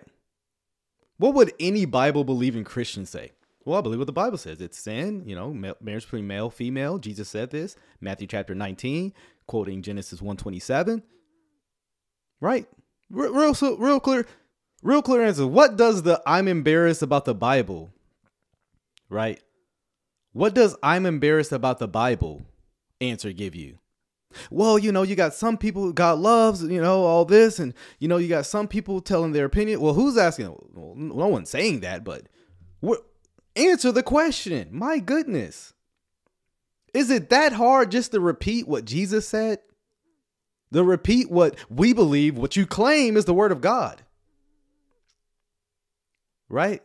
[1.18, 3.32] What would any Bible believing Christian say?
[3.64, 4.60] Well, I believe what the Bible says.
[4.60, 6.98] It's sin, you know, marriage between male female.
[6.98, 9.12] Jesus said this, Matthew chapter 19,
[9.46, 11.02] quoting Genesis 127.
[12.40, 12.68] Right?
[13.10, 14.26] Real, real, real clear,
[14.82, 15.46] real clear answer.
[15.46, 17.90] What does the I'm embarrassed about the Bible,
[19.08, 19.40] right?
[20.32, 22.46] What does I'm embarrassed about the Bible
[23.00, 23.78] answer give you?
[24.50, 28.08] Well, you know, you got some people God loves, you know, all this, and you
[28.08, 29.80] know, you got some people telling their opinion.
[29.80, 30.54] Well, who's asking?
[30.74, 32.26] Well, no one's saying that, but?
[33.56, 34.68] Answer the question.
[34.70, 35.72] My goodness,
[36.92, 39.60] is it that hard just to repeat what Jesus said?
[40.74, 44.02] To repeat what we believe, what you claim is the word of God,
[46.50, 46.82] right?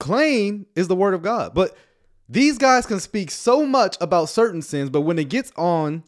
[0.00, 1.76] Claim is the word of God, but
[2.28, 6.04] these guys can speak so much about certain sins, but when it gets on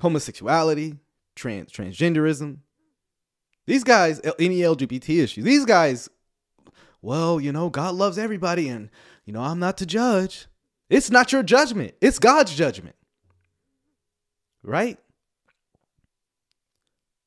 [0.00, 0.98] homosexuality,
[1.34, 2.58] trans transgenderism,
[3.66, 6.08] these guys, any LGBT issue, these guys,
[7.00, 8.90] well, you know, God loves everybody, and
[9.24, 10.46] you know, I'm not to judge.
[10.90, 12.96] It's not your judgment; it's God's judgment,
[14.62, 14.98] right?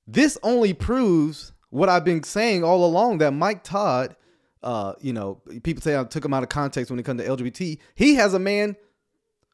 [0.08, 4.16] This only proves what I've been saying all along that Mike Todd
[4.64, 7.28] uh, you know, people say I took him out of context when it comes to
[7.28, 7.78] LGBT.
[7.96, 8.76] He has a man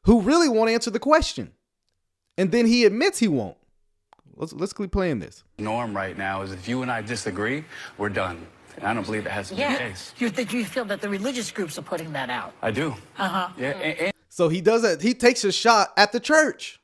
[0.04, 1.52] who really won't answer the question,
[2.38, 3.58] and then he admits he won't.
[4.36, 5.44] Let's let's keep playing this.
[5.58, 7.64] norm right now is if you and I disagree,
[7.98, 8.46] we're done.
[8.78, 9.78] And I don't believe that has to be the Yeah.
[9.78, 10.14] case.
[10.20, 12.54] You think you feel that the religious groups are putting that out?
[12.62, 12.94] I do.
[13.18, 13.50] Uh huh.
[13.58, 15.02] Yeah, and, and So he does that.
[15.02, 16.80] He takes a shot at the church.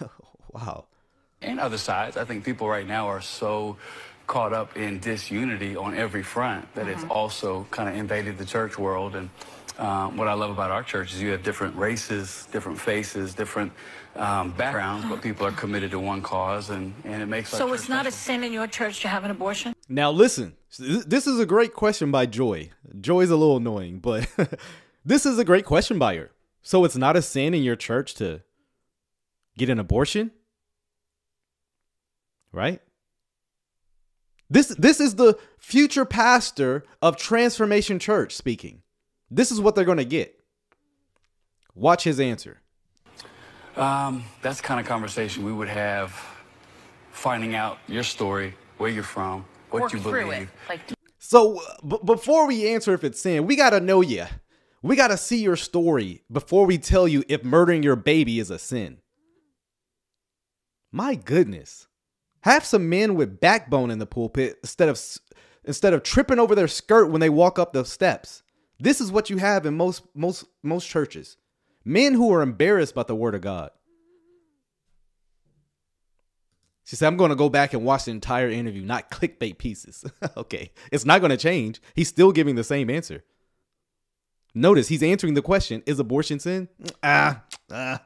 [0.52, 0.86] wow.
[1.42, 2.16] and other sides.
[2.16, 3.76] I think people right now are so
[4.26, 8.78] caught up in disunity on every front that it's also kind of invaded the church
[8.78, 9.16] world.
[9.16, 9.28] And
[9.78, 13.72] um, what I love about our church is you have different races, different faces, different
[14.16, 17.88] um, backgrounds, but people are committed to one cause, and, and it makes So it's
[17.88, 19.74] not a sin in your church to have an abortion?
[19.88, 20.54] Now listen.
[20.78, 22.70] This is a great question by Joy.
[23.00, 24.28] Joy's a little annoying, but
[25.04, 26.32] this is a great question by her.
[26.62, 28.42] So it's not a sin in your church to
[29.56, 30.30] get an abortion?
[32.52, 32.80] Right?
[34.50, 38.82] This this is the future pastor of Transformation Church speaking.
[39.30, 40.38] This is what they're going to get.
[41.74, 42.60] Watch his answer.
[43.76, 46.10] Um, that's the kind of conversation we would have
[47.10, 50.52] finding out your story, where you're from, what Work you believe.
[50.68, 50.80] Like,
[51.18, 54.26] So b- before we answer if it's sin, we got to know you.
[54.82, 58.50] We got to see your story before we tell you if murdering your baby is
[58.50, 58.98] a sin.
[60.92, 61.86] My goodness.
[62.44, 65.00] Have some men with backbone in the pulpit instead of
[65.64, 68.42] instead of tripping over their skirt when they walk up the steps.
[68.78, 71.38] This is what you have in most most most churches.
[71.86, 73.70] Men who are embarrassed about the word of God.
[76.84, 80.04] She said, I'm going to go back and watch the entire interview, not clickbait pieces.
[80.36, 80.70] okay.
[80.92, 81.80] It's not going to change.
[81.94, 83.24] He's still giving the same answer.
[84.54, 86.68] Notice he's answering the question Is abortion sin?
[87.02, 88.02] Ah, ah,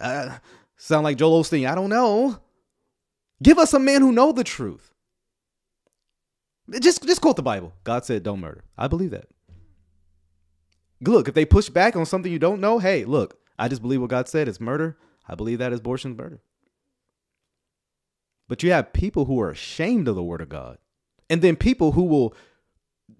[0.00, 0.40] ah.
[0.78, 1.70] Sound like Joel Osteen.
[1.70, 2.40] I don't know.
[3.42, 4.92] Give us a man who know the truth.
[6.80, 7.72] Just, just quote the Bible.
[7.84, 8.64] God said, don't murder.
[8.76, 9.28] I believe that.
[11.00, 14.00] look, if they push back on something you don't know, hey, look, I just believe
[14.00, 14.98] what God said is murder.
[15.28, 16.40] I believe that abortion is murder.
[18.48, 20.78] But you have people who are ashamed of the word of God.
[21.28, 22.34] And then people who will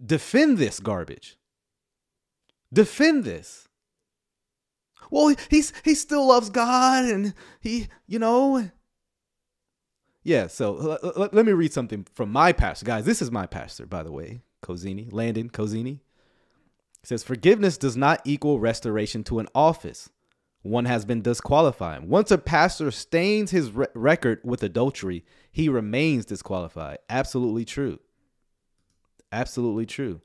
[0.04, 1.36] defend this garbage.
[2.72, 3.68] Defend this.
[5.10, 8.70] Well, he's he still loves God and he, you know.
[10.26, 12.84] Yeah, so let, let me read something from my pastor.
[12.84, 14.40] Guys, this is my pastor, by the way.
[14.60, 16.00] Cozini, Landon Cozini.
[17.04, 20.10] Says, Forgiveness does not equal restoration to an office.
[20.62, 22.08] One has been disqualified.
[22.08, 26.98] Once a pastor stains his re- record with adultery, he remains disqualified.
[27.08, 28.00] Absolutely true.
[29.30, 30.22] Absolutely true.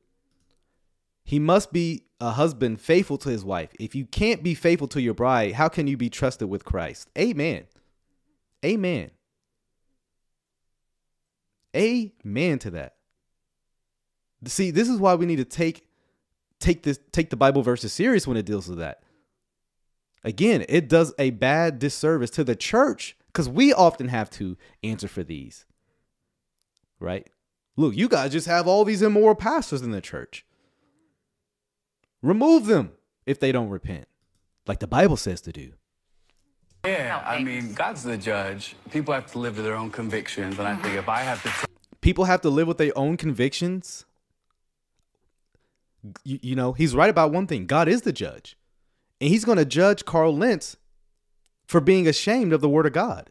[1.23, 3.69] He must be a husband faithful to his wife.
[3.79, 7.07] If you can't be faithful to your bride, how can you be trusted with Christ?
[7.15, 7.65] Amen.
[8.65, 9.11] Amen.
[11.75, 12.95] Amen to that.
[14.45, 15.87] See, this is why we need to take
[16.59, 19.03] take this take the Bible verses serious when it deals with that.
[20.23, 25.07] Again, it does a bad disservice to the church because we often have to answer
[25.07, 25.65] for these.
[26.99, 27.27] Right?
[27.75, 30.45] Look, you guys just have all these immoral pastors in the church.
[32.21, 32.91] Remove them
[33.25, 34.07] if they don't repent,
[34.67, 35.73] like the Bible says to do.
[36.85, 38.75] Yeah, I mean, God's the judge.
[38.91, 41.67] People have to live to their own convictions, and I think if I have to,
[42.01, 44.05] people have to live with their own convictions.
[46.23, 48.57] You, you know, he's right about one thing: God is the judge,
[49.19, 50.77] and He's going to judge Carl Lentz
[51.67, 53.29] for being ashamed of the Word of God.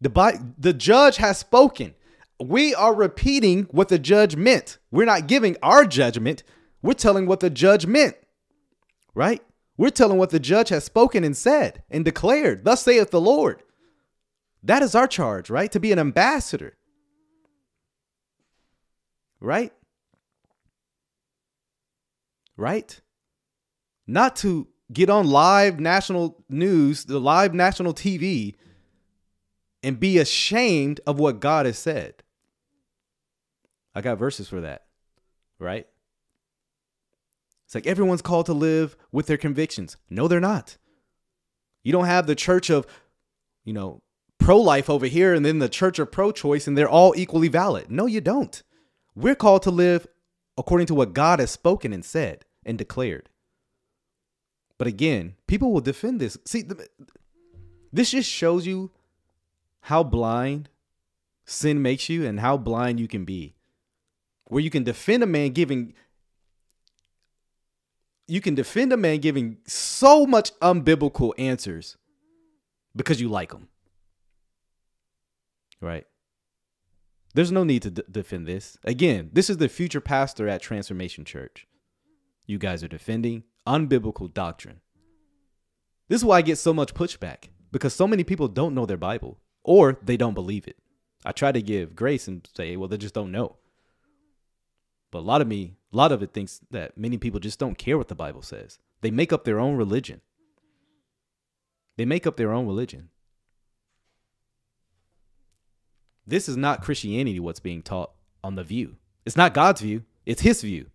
[0.00, 1.94] The the judge has spoken.
[2.40, 4.78] We are repeating what the judge meant.
[4.90, 6.42] We're not giving our judgment.
[6.82, 8.16] We're telling what the judge meant.
[9.14, 9.42] Right?
[9.76, 12.64] We're telling what the judge has spoken and said and declared.
[12.64, 13.62] Thus saith the Lord.
[14.62, 15.72] That is our charge, right?
[15.72, 16.76] To be an ambassador.
[19.40, 19.72] Right?
[22.56, 23.00] Right?
[24.06, 28.54] Not to get on live national news, the live national TV,
[29.82, 32.22] and be ashamed of what God has said.
[33.94, 34.84] I got verses for that,
[35.58, 35.86] right?
[37.72, 39.96] It's like everyone's called to live with their convictions.
[40.10, 40.76] No, they're not.
[41.82, 42.86] You don't have the church of,
[43.64, 44.02] you know,
[44.36, 47.48] pro life over here and then the church of pro choice and they're all equally
[47.48, 47.90] valid.
[47.90, 48.62] No, you don't.
[49.14, 50.06] We're called to live
[50.58, 53.30] according to what God has spoken and said and declared.
[54.76, 56.36] But again, people will defend this.
[56.44, 56.64] See,
[57.90, 58.90] this just shows you
[59.80, 60.68] how blind
[61.46, 63.54] sin makes you and how blind you can be.
[64.48, 65.94] Where you can defend a man giving
[68.28, 71.96] you can defend a man giving so much unbiblical answers
[72.94, 73.68] because you like him.
[75.80, 76.06] Right?
[77.34, 78.76] There's no need to d- defend this.
[78.84, 81.66] Again, this is the future pastor at Transformation Church.
[82.46, 84.80] You guys are defending unbiblical doctrine.
[86.08, 88.96] This is why I get so much pushback because so many people don't know their
[88.96, 90.76] Bible or they don't believe it.
[91.24, 93.56] I try to give grace and say, well, they just don't know.
[95.10, 97.76] But a lot of me, a lot of it thinks that many people just don't
[97.76, 98.78] care what the Bible says.
[99.02, 100.20] They make up their own religion.
[101.96, 103.10] They make up their own religion.
[106.26, 108.96] This is not Christianity what's being taught on the view.
[109.26, 110.86] It's not God's view, it's his view.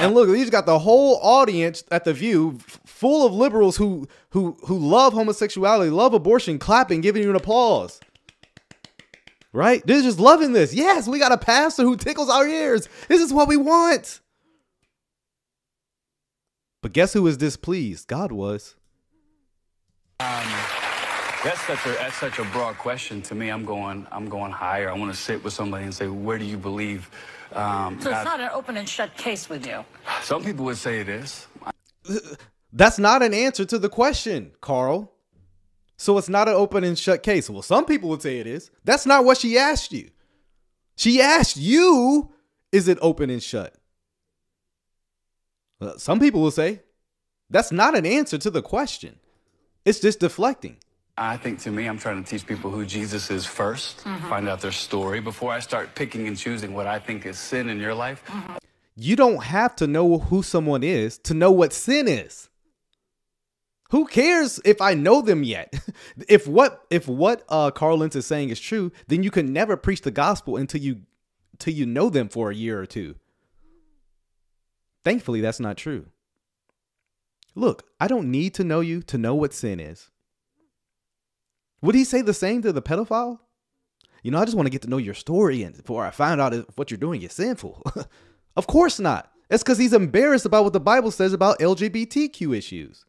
[0.00, 4.56] And look, he's got the whole audience at the View full of liberals who who
[4.66, 8.00] who love homosexuality, love abortion, clapping, giving you an applause
[9.54, 9.86] right?
[9.86, 10.74] They're just loving this.
[10.74, 12.88] Yes, we got a pastor who tickles our ears.
[13.08, 14.20] This is what we want.
[16.82, 18.08] But guess who was displeased?
[18.08, 18.74] God was.
[20.20, 20.46] Um,
[21.42, 23.48] that's such a that's such a broad question to me.
[23.48, 24.90] I'm going I'm going higher.
[24.90, 27.10] I want to sit with somebody and say, where do you believe?
[27.52, 29.84] Um, so it's God, not an open and shut case with you.
[30.22, 31.46] Some people would say it is.
[32.72, 35.13] That's not an answer to the question, Carl.
[35.96, 37.48] So it's not an open and shut case.
[37.48, 38.70] Well, some people would say it is.
[38.84, 40.10] That's not what she asked you.
[40.96, 42.32] She asked you,
[42.72, 43.74] is it open and shut?
[45.80, 46.80] Uh, some people will say
[47.50, 49.18] that's not an answer to the question.
[49.84, 50.78] It's just deflecting.
[51.16, 54.28] I think to me, I'm trying to teach people who Jesus is 1st mm-hmm.
[54.28, 57.68] find out their story before I start picking and choosing what I think is sin
[57.68, 58.24] in your life.
[58.26, 58.56] Mm-hmm.
[58.96, 62.48] You don't have to know who someone is to know what sin is.
[63.94, 65.72] Who cares if I know them yet?
[66.28, 69.76] if what if what uh Carl Lentz is saying is true, then you can never
[69.76, 71.02] preach the gospel until you
[71.52, 73.14] until you know them for a year or two.
[75.04, 76.06] Thankfully, that's not true.
[77.54, 80.10] Look, I don't need to know you to know what sin is.
[81.80, 83.38] Would he say the same to the pedophile?
[84.24, 86.40] You know, I just want to get to know your story and before I find
[86.40, 87.80] out if what you're doing is sinful.
[88.56, 89.30] of course not.
[89.50, 93.04] It's because he's embarrassed about what the Bible says about LGBTQ issues.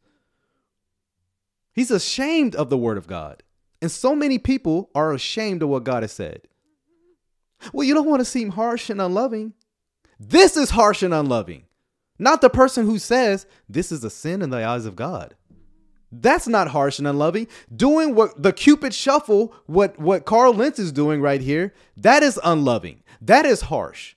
[1.75, 3.43] He's ashamed of the word of God.
[3.81, 6.43] And so many people are ashamed of what God has said.
[7.73, 9.53] Well, you don't want to seem harsh and unloving.
[10.19, 11.65] This is harsh and unloving,
[12.17, 15.35] not the person who says this is a sin in the eyes of God.
[16.11, 17.47] That's not harsh and unloving.
[17.75, 22.39] Doing what the Cupid shuffle, what what Carl Lentz is doing right here, that is
[22.43, 23.03] unloving.
[23.21, 24.15] That is harsh.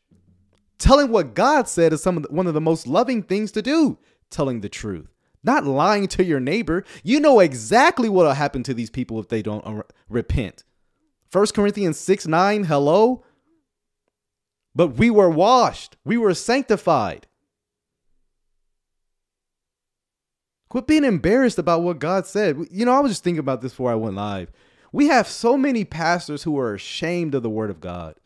[0.78, 3.62] Telling what God said is some of the, one of the most loving things to
[3.62, 3.98] do.
[4.30, 5.08] Telling the truth,
[5.48, 6.84] not lying to your neighbor.
[7.02, 10.62] You know exactly what will happen to these people if they don't uh, repent.
[11.32, 13.24] 1 Corinthians 6 9, hello?
[14.74, 17.26] But we were washed, we were sanctified.
[20.68, 22.58] Quit being embarrassed about what God said.
[22.70, 24.52] You know, I was just thinking about this before I went live.
[24.92, 28.16] We have so many pastors who are ashamed of the word of God,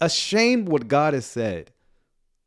[0.00, 1.73] ashamed what God has said.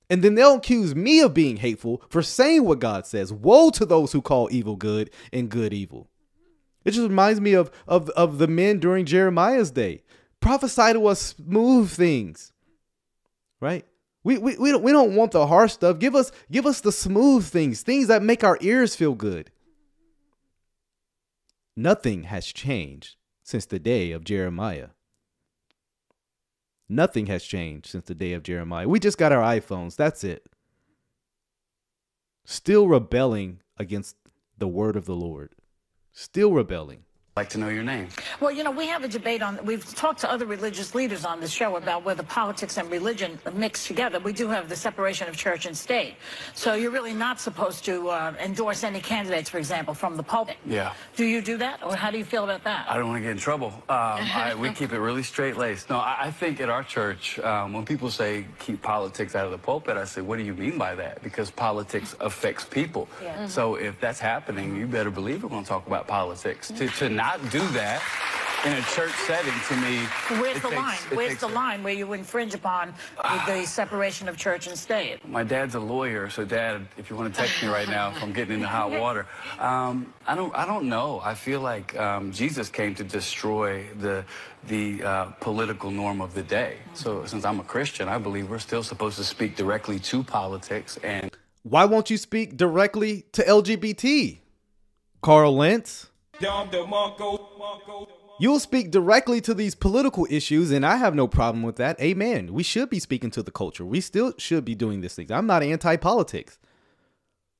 [0.09, 3.33] And then they'll accuse me of being hateful for saying what God says.
[3.33, 6.09] Woe to those who call evil good and good evil.
[6.85, 10.03] It just reminds me of, of, of the men during Jeremiah's day.
[10.39, 12.53] Prophesy to us smooth things.
[13.59, 13.85] Right?
[14.23, 15.99] We, we, we, don't, we don't want the harsh stuff.
[15.99, 19.51] Give us give us the smooth things, things that make our ears feel good.
[21.75, 24.89] Nothing has changed since the day of Jeremiah.
[26.89, 28.87] Nothing has changed since the day of Jeremiah.
[28.87, 29.95] We just got our iPhones.
[29.95, 30.45] That's it.
[32.45, 34.15] Still rebelling against
[34.57, 35.55] the word of the Lord.
[36.13, 37.03] Still rebelling
[37.37, 38.07] like to know your name.
[38.41, 41.39] Well, you know, we have a debate on, we've talked to other religious leaders on
[41.39, 44.19] the show about whether politics and religion mix together.
[44.19, 46.15] We do have the separation of church and state.
[46.55, 50.57] So you're really not supposed to uh, endorse any candidates, for example, from the pulpit.
[50.65, 50.93] Yeah.
[51.15, 51.83] Do you do that?
[51.83, 52.87] Or how do you feel about that?
[52.89, 53.67] I don't want to get in trouble.
[53.87, 55.91] Um, I, we keep it really straight laced.
[55.91, 59.51] No, I, I, think at our church, um, when people say keep politics out of
[59.51, 61.21] the pulpit, I say, what do you mean by that?
[61.21, 63.03] Because politics affects people.
[63.05, 63.35] Yeah.
[63.35, 63.49] Mm -hmm.
[63.49, 66.67] So if that's happening, you better believe we're going to talk about politics.
[66.77, 68.01] To, to not not do that
[68.65, 69.99] in a church setting to me.
[70.41, 70.97] Where's the takes, line?
[71.13, 72.93] Where's the line where you infringe upon
[73.45, 75.27] the separation of church and state?
[75.27, 78.23] My dad's a lawyer, so dad, if you want to text me right now if
[78.23, 79.25] I'm getting into hot water,
[79.59, 80.55] um, I don't.
[80.55, 81.19] I don't know.
[81.21, 84.23] I feel like um, Jesus came to destroy the
[84.67, 86.77] the uh, political norm of the day.
[86.93, 90.97] So since I'm a Christian, I believe we're still supposed to speak directly to politics
[91.03, 91.29] and.
[91.63, 94.37] Why won't you speak directly to LGBT?
[95.21, 96.07] Carl Lentz.
[98.39, 101.99] You'll speak directly to these political issues, and I have no problem with that.
[101.99, 102.53] Amen.
[102.53, 103.83] We should be speaking to the culture.
[103.83, 105.31] We still should be doing these things.
[105.31, 106.59] I'm not anti politics.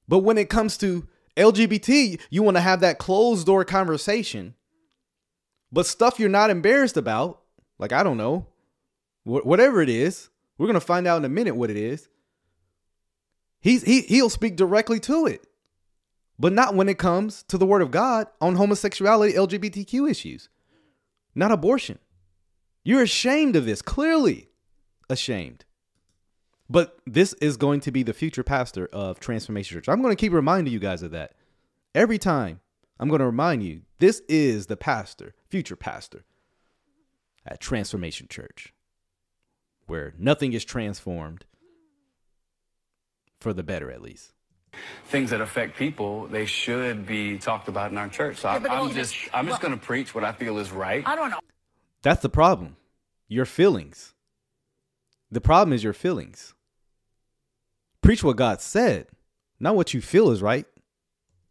[0.07, 4.53] But when it comes to LGBT, you want to have that closed door conversation.
[5.71, 7.41] But stuff you're not embarrassed about,
[7.79, 8.45] like, I don't know,
[9.23, 12.07] wh- whatever it is, we're going to find out in a minute what it is.
[13.59, 15.46] He's, he, he'll speak directly to it
[16.39, 20.49] but not when it comes to the word of God on homosexuality, LGBTQ issues,
[21.33, 21.99] not abortion.
[22.83, 24.49] You're ashamed of this, clearly
[25.09, 25.65] ashamed.
[26.69, 29.89] But this is going to be the future pastor of Transformation Church.
[29.89, 31.33] I'm going to keep reminding you guys of that.
[31.95, 32.59] Every time
[32.99, 36.25] I'm going to remind you this is the pastor, future pastor
[37.45, 38.73] at Transformation Church,
[39.85, 41.45] where nothing is transformed
[43.39, 44.33] for the better, at least
[45.05, 48.37] things that affect people, they should be talked about in our church.
[48.37, 51.03] So yeah, I, am just, I'm just going to preach what I feel is right.
[51.05, 51.39] I don't know.
[52.01, 52.77] That's the problem.
[53.27, 54.13] Your feelings.
[55.31, 56.53] The problem is your feelings.
[58.01, 59.07] Preach what God said,
[59.59, 60.65] not what you feel is right.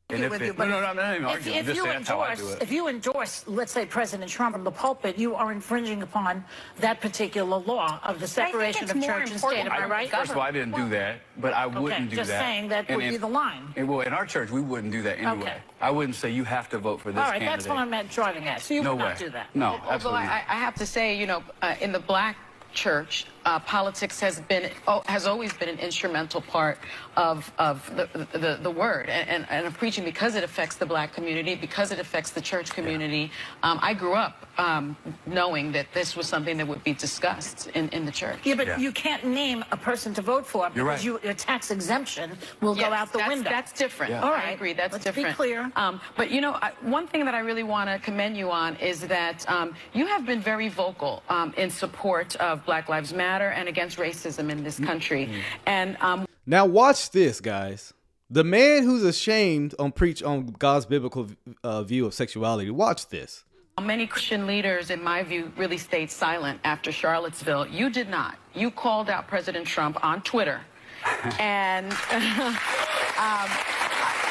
[0.09, 1.59] And if it, no, no, no, I'm not even arguing.
[1.59, 5.35] If, if you endorse, if you endorse, let's say, President Trump from the pulpit, you
[5.35, 6.45] are infringing upon
[6.79, 9.67] that particular law of the separation of church and state.
[9.67, 10.09] Am I, right?
[10.09, 12.39] First of all, I didn't do that, but I wouldn't okay, do just that.
[12.39, 13.75] Just saying that and would in, be the line.
[13.75, 15.43] And, well, in our church, we wouldn't do that anyway.
[15.43, 15.57] Okay.
[15.81, 17.19] I wouldn't say you have to vote for this.
[17.19, 17.65] All right, candidate.
[17.65, 18.61] that's what I'm driving at.
[18.61, 19.09] So you no would way.
[19.09, 19.57] not do that.
[19.57, 20.21] No, Although absolutely.
[20.21, 22.37] I, I have to say, you know, uh, in the black
[22.73, 26.79] church, uh, politics has been oh, has always been an instrumental part
[27.17, 30.85] of of the the, the word and, and, and, of preaching because it affects the
[30.85, 33.31] black community, because it affects the church community.
[33.63, 37.89] Um, I grew up um, knowing that this was something that would be discussed in,
[37.91, 38.39] in the church.
[38.43, 38.79] Yeah, but yeah.
[38.79, 41.05] you can't name a person to vote for because right.
[41.05, 43.51] you, your tax exemption will yes, go out the that's, window.
[43.51, 44.13] That's different.
[44.13, 44.23] Yeah.
[44.23, 44.73] All right, I agree.
[44.73, 45.29] That's Let's different.
[45.29, 45.71] Be clear.
[45.77, 48.75] Um, but you know, I, one thing that I really want to commend you on
[48.77, 53.36] is that um, you have been very vocal um, in support of Black Lives Matter
[53.45, 55.27] and against racism in this country.
[55.27, 55.41] Mm-hmm.
[55.67, 57.93] And um, now watch this, guys.
[58.29, 61.29] The man who's ashamed on preach on God's biblical
[61.63, 62.71] uh, view of sexuality.
[62.71, 63.45] Watch this.
[63.81, 67.69] Many Christian leaders, in my view, really stayed silent after Charlottesville.
[67.69, 68.39] You did not.
[68.55, 70.61] You called out President Trump on Twitter
[71.39, 73.49] and um,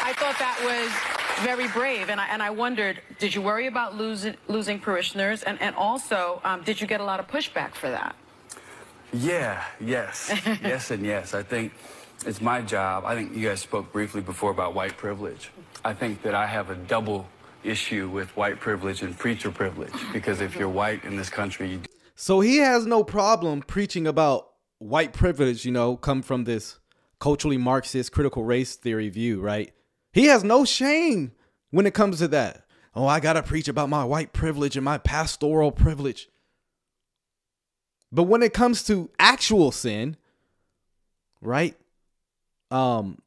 [0.05, 2.09] I thought that was very brave.
[2.09, 5.43] And I, and I wondered, did you worry about losing, losing parishioners?
[5.43, 8.15] And, and also, um, did you get a lot of pushback for that?
[9.13, 10.31] Yeah, yes,
[10.61, 11.33] yes, and yes.
[11.33, 11.73] I think
[12.25, 13.05] it's my job.
[13.05, 15.51] I think you guys spoke briefly before about white privilege.
[15.83, 17.27] I think that I have a double
[17.63, 21.81] issue with white privilege and preacher privilege because if you're white in this country, you
[22.15, 24.49] So he has no problem preaching about
[24.79, 26.79] white privilege, you know, come from this
[27.19, 29.73] culturally Marxist critical race theory view, right?
[30.13, 31.31] He has no shame
[31.71, 32.65] when it comes to that.
[32.93, 36.29] Oh, I got to preach about my white privilege and my pastoral privilege.
[38.11, 40.17] But when it comes to actual sin,
[41.41, 41.75] right?
[42.71, 43.21] Um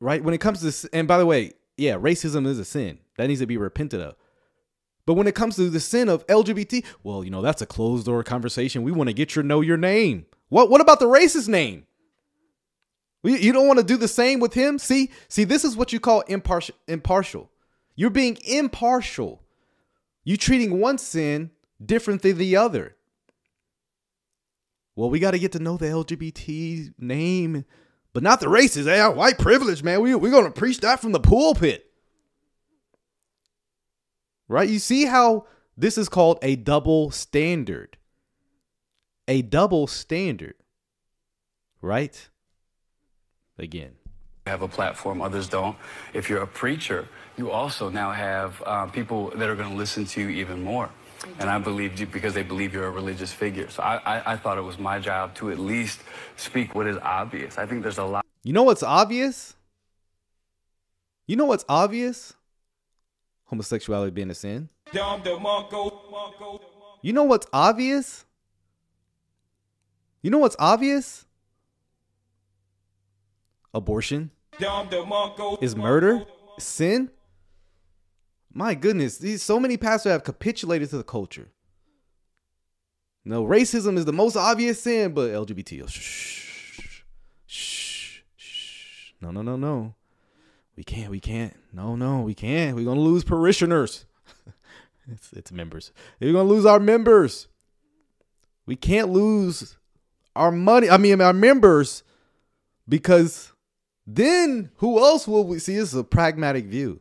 [0.00, 2.98] right, when it comes to and by the way, yeah, racism is a sin.
[3.18, 4.16] That needs to be repented of.
[5.06, 8.06] But when it comes to the sin of LGBT, well, you know, that's a closed
[8.06, 8.82] door conversation.
[8.82, 10.26] We want to get your know your name.
[10.48, 11.86] What what about the racist name?
[13.22, 14.78] You don't want to do the same with him?
[14.78, 15.10] See?
[15.28, 17.50] See, this is what you call impartial impartial.
[17.96, 19.42] You're being impartial.
[20.22, 21.50] You're treating one sin
[21.84, 22.95] different than the other.
[24.96, 27.64] Well, we got to get to know the LGBT name,
[28.12, 28.86] but not the racist.
[28.86, 30.00] Hey, white privilege, man.
[30.00, 31.86] We we're gonna preach that from the pulpit
[34.48, 34.68] right?
[34.68, 37.96] You see how this is called a double standard.
[39.28, 40.54] A double standard,
[41.82, 42.28] right?
[43.58, 43.92] Again,
[44.46, 45.76] have a platform, others don't.
[46.14, 50.04] If you're a preacher, you also now have uh, people that are going to listen
[50.04, 50.90] to you even more.
[51.38, 53.68] And I believe you because they believe you're a religious figure.
[53.70, 56.00] So I, I, I thought it was my job to at least
[56.36, 57.58] speak what is obvious.
[57.58, 58.24] I think there's a lot.
[58.42, 59.54] you know what's obvious?
[61.26, 62.34] You know what's obvious?
[63.46, 64.68] Homosexuality being a sin.
[67.02, 68.24] You know what's obvious?
[70.22, 71.24] You know what's obvious?
[73.74, 74.30] Abortion
[75.60, 76.24] is murder,
[76.58, 77.10] sin.
[78.56, 81.50] My goodness, these so many pastors have capitulated to the culture.
[83.22, 87.02] No, racism is the most obvious sin, but LGBT, oh, shh,
[87.46, 89.12] shh, shh.
[89.20, 89.94] No, no, no, no.
[90.74, 91.54] We can't, we can't.
[91.70, 92.74] No, no, we can't.
[92.74, 94.06] We're gonna lose parishioners.
[95.12, 95.92] it's it's members.
[96.18, 97.48] We're gonna lose our members.
[98.64, 99.76] We can't lose
[100.34, 100.88] our money.
[100.88, 102.04] I mean, our members,
[102.88, 103.52] because
[104.06, 105.76] then who else will we see?
[105.76, 107.00] This is a pragmatic view.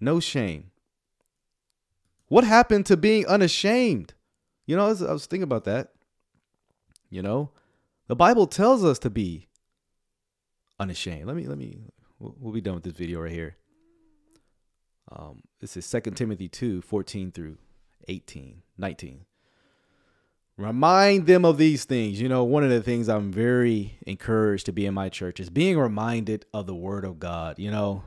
[0.00, 0.70] No shame.
[2.28, 4.14] What happened to being unashamed?
[4.66, 5.92] You know, I was, I was thinking about that.
[7.08, 7.50] You know,
[8.08, 9.48] the Bible tells us to be
[10.78, 11.26] unashamed.
[11.26, 11.78] Let me, let me,
[12.18, 13.56] we'll, we'll be done with this video right here.
[15.10, 17.58] Um, this is 2 Timothy 2 14 through
[18.08, 19.24] 18, 19.
[20.56, 22.20] Remind them of these things.
[22.20, 25.50] You know, one of the things I'm very encouraged to be in my church is
[25.50, 27.58] being reminded of the word of God.
[27.58, 28.04] You know,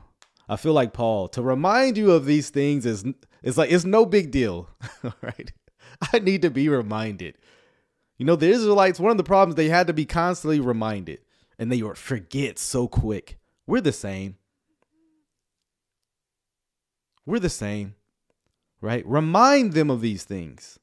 [0.50, 3.04] I feel like Paul to remind you of these things is
[3.40, 4.68] it's like it's no big deal,
[5.22, 5.52] right?
[6.12, 7.38] I need to be reminded.
[8.18, 11.20] You know, the Israelites, one of the problems they had to be constantly reminded,
[11.56, 13.38] and they forget so quick.
[13.68, 14.38] We're the same.
[17.24, 17.94] We're the same,
[18.80, 19.06] right?
[19.06, 20.80] Remind them of these things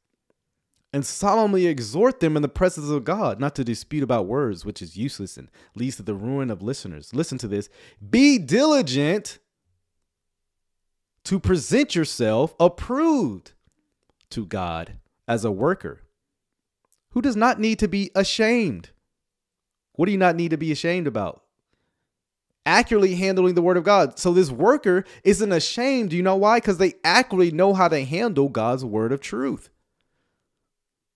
[0.93, 4.81] and solemnly exhort them in the presence of God not to dispute about words, which
[4.81, 7.13] is useless and leads to the ruin of listeners.
[7.13, 7.69] Listen to this
[8.09, 9.39] be diligent
[11.27, 13.51] to present yourself approved
[14.29, 14.93] to God
[15.27, 16.03] as a worker
[17.09, 18.91] who does not need to be ashamed.
[19.91, 21.43] What do you not need to be ashamed about?
[22.65, 24.17] Accurately handling the word of God.
[24.17, 26.13] So this worker isn't ashamed.
[26.13, 26.61] You know why?
[26.61, 29.69] Because they accurately know how to handle God's word of truth.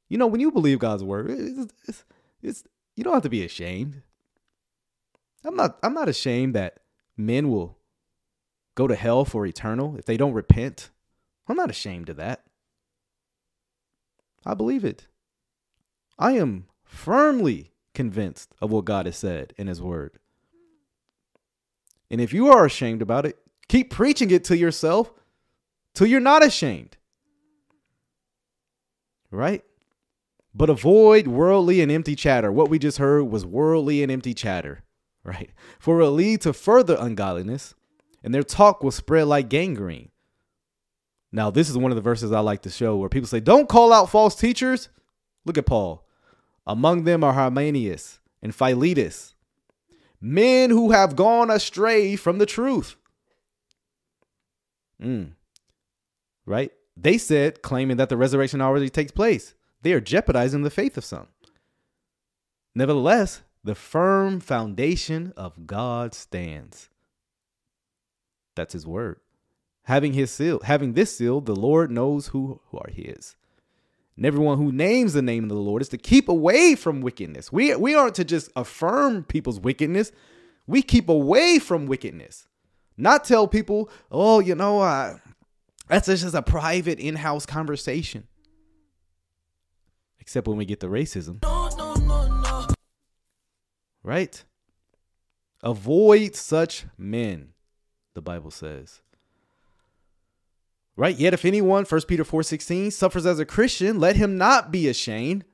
[0.10, 2.06] You know, when you believe God's word, it's, it's,
[2.42, 2.64] it's
[2.98, 4.02] you don't have to be ashamed.
[5.46, 6.82] I'm not I'm not ashamed that
[7.16, 7.78] men will
[8.76, 10.90] go to hell for eternal if they don't repent.
[11.48, 12.44] I'm not ashamed of that.
[14.46, 15.08] I believe it.
[16.18, 20.20] I am firmly convinced of what God has said in his word.
[22.10, 25.12] And if you are ashamed about it, keep preaching it to yourself
[25.94, 26.98] till you're not ashamed.
[29.30, 29.64] Right?
[30.54, 32.52] But avoid worldly and empty chatter.
[32.52, 34.84] What we just heard was worldly and empty chatter,
[35.24, 35.52] right?
[35.80, 37.76] For it lead to further ungodliness,
[38.24, 40.10] and their talk will spread like gangrene.
[41.32, 43.70] Now, this is one of the verses I like to show where people say, Don't
[43.70, 44.90] call out false teachers.
[45.46, 46.06] Look at Paul.
[46.68, 49.34] Among them are Hymenaeus and Philetus,
[50.20, 52.96] men who have gone astray from the truth.
[55.02, 55.32] Mm.
[56.46, 56.72] Right?
[56.96, 59.56] They said, claiming that the resurrection already takes place.
[59.82, 61.28] They are jeopardizing the faith of some.
[62.76, 66.90] Nevertheless, The firm foundation of God stands.
[68.56, 69.20] That's his word.
[69.84, 73.36] Having his seal, having this seal, the Lord knows who, who are his.
[74.16, 77.52] And everyone who names the name of the Lord is to keep away from wickedness.
[77.52, 80.12] We, we aren't to just affirm people's wickedness.
[80.68, 82.48] We keep away from wickedness.
[82.98, 85.20] Not tell people, oh, you know, I,
[85.88, 88.28] that's just a private in-house conversation.
[90.20, 91.44] Except when we get to racism.
[94.04, 94.44] Right?
[95.64, 97.51] Avoid such men,
[98.14, 99.02] the Bible says.
[100.96, 101.18] Right?
[101.18, 105.46] Yet if anyone, 1 Peter 4:16, suffers as a Christian, let him not be ashamed.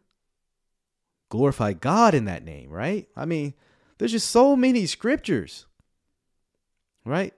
[1.30, 3.08] Glorify God in that name, right?
[3.16, 3.54] I mean,
[3.98, 5.66] there's just so many scriptures.
[7.06, 7.34] Right?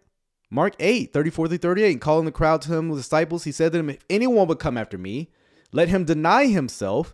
[0.50, 3.78] Mark 8, 34 through 38, calling the crowd to him with disciples, he said to
[3.78, 5.30] them, If anyone would come after me,
[5.72, 7.14] let him deny himself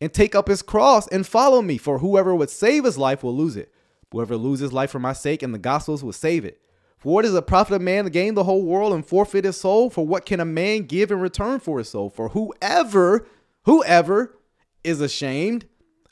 [0.00, 1.78] and take up his cross and follow me.
[1.78, 3.72] For whoever would save his life will lose it.
[4.12, 6.60] Whoever loses life for my sake and the gospel's will save it.
[7.04, 9.60] For what is a profit of man to gain the whole world and forfeit his
[9.60, 9.90] soul?
[9.90, 12.08] For what can a man give in return for his soul?
[12.08, 13.26] For whoever,
[13.64, 14.38] whoever
[14.82, 15.66] is ashamed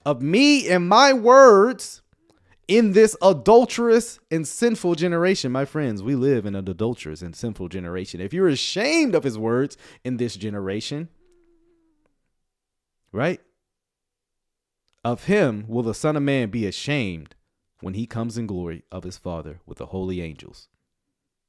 [0.05, 2.03] of me and my words
[2.68, 7.68] in this adulterous and sinful generation, my friends, we live in an adulterous and sinful
[7.70, 8.20] generation.
[8.20, 11.09] If you're ashamed of his words in this generation,
[13.12, 13.40] right?
[15.03, 17.34] Of him will the Son of Man be ashamed
[17.80, 20.68] when he comes in glory of his Father with the holy angels.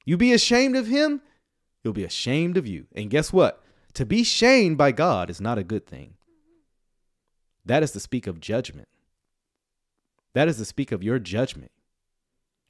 [0.05, 1.21] You be ashamed of him,
[1.81, 2.87] he'll be ashamed of you.
[2.95, 3.63] And guess what?
[3.93, 6.15] To be shamed by God is not a good thing.
[7.65, 8.87] That is to speak of judgment.
[10.33, 11.71] That is to speak of your judgment,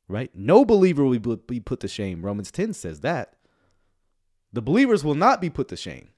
[0.08, 0.30] right?
[0.36, 2.22] No believer will be put to shame.
[2.22, 3.36] Romans 10 says that.
[4.52, 6.10] The believers will not be put to shame.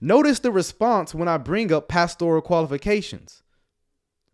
[0.00, 3.42] Notice the response when I bring up pastoral qualifications.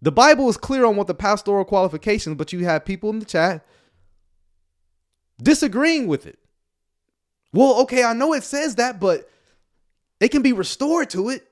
[0.01, 3.25] The Bible is clear on what the pastoral qualifications, but you have people in the
[3.25, 3.65] chat
[5.41, 6.39] disagreeing with it.
[7.53, 9.29] Well, okay, I know it says that, but
[10.19, 11.47] they can be restored to it.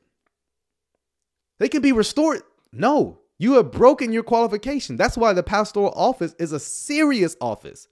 [1.59, 2.43] They can be restored.
[2.73, 4.97] No, you have broken your qualification.
[4.97, 7.89] That's why the pastoral office is a serious office,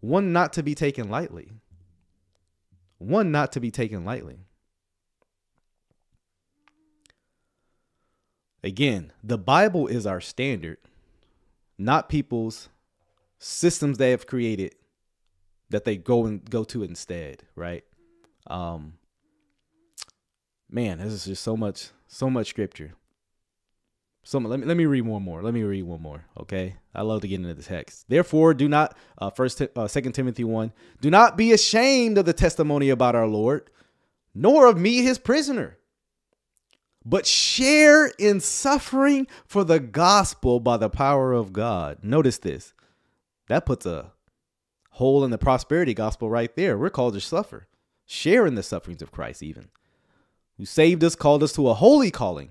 [0.00, 1.52] one not to be taken lightly.
[2.98, 4.38] One not to be taken lightly.
[8.62, 10.78] Again, the Bible is our standard,
[11.76, 12.68] not people's
[13.42, 14.74] systems they have created
[15.70, 17.84] that they go and go to instead, right?
[18.46, 18.94] Um
[20.70, 22.92] man, this is just so much so much scripture.
[24.24, 25.42] So let me let me read one more.
[25.42, 26.24] Let me read one more.
[26.38, 28.04] Okay, I love to get into the text.
[28.08, 30.72] Therefore, do not uh, first uh, Second Timothy one.
[31.00, 33.68] Do not be ashamed of the testimony about our Lord,
[34.34, 35.78] nor of me, his prisoner,
[37.04, 41.98] but share in suffering for the gospel by the power of God.
[42.04, 42.74] Notice this.
[43.48, 44.12] That puts a
[44.90, 46.78] hole in the prosperity gospel right there.
[46.78, 47.66] We're called to suffer,
[48.06, 49.68] share in the sufferings of Christ, even
[50.58, 52.50] who saved us, called us to a holy calling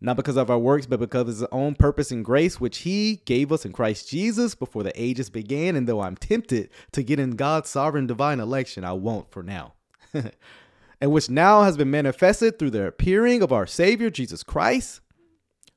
[0.00, 3.16] not because of our works, but because of his own purpose and grace, which he
[3.24, 5.74] gave us in Christ Jesus before the ages began.
[5.74, 9.74] And though I'm tempted to get in God's sovereign divine election, I won't for now.
[10.14, 15.00] and which now has been manifested through the appearing of our Savior, Jesus Christ,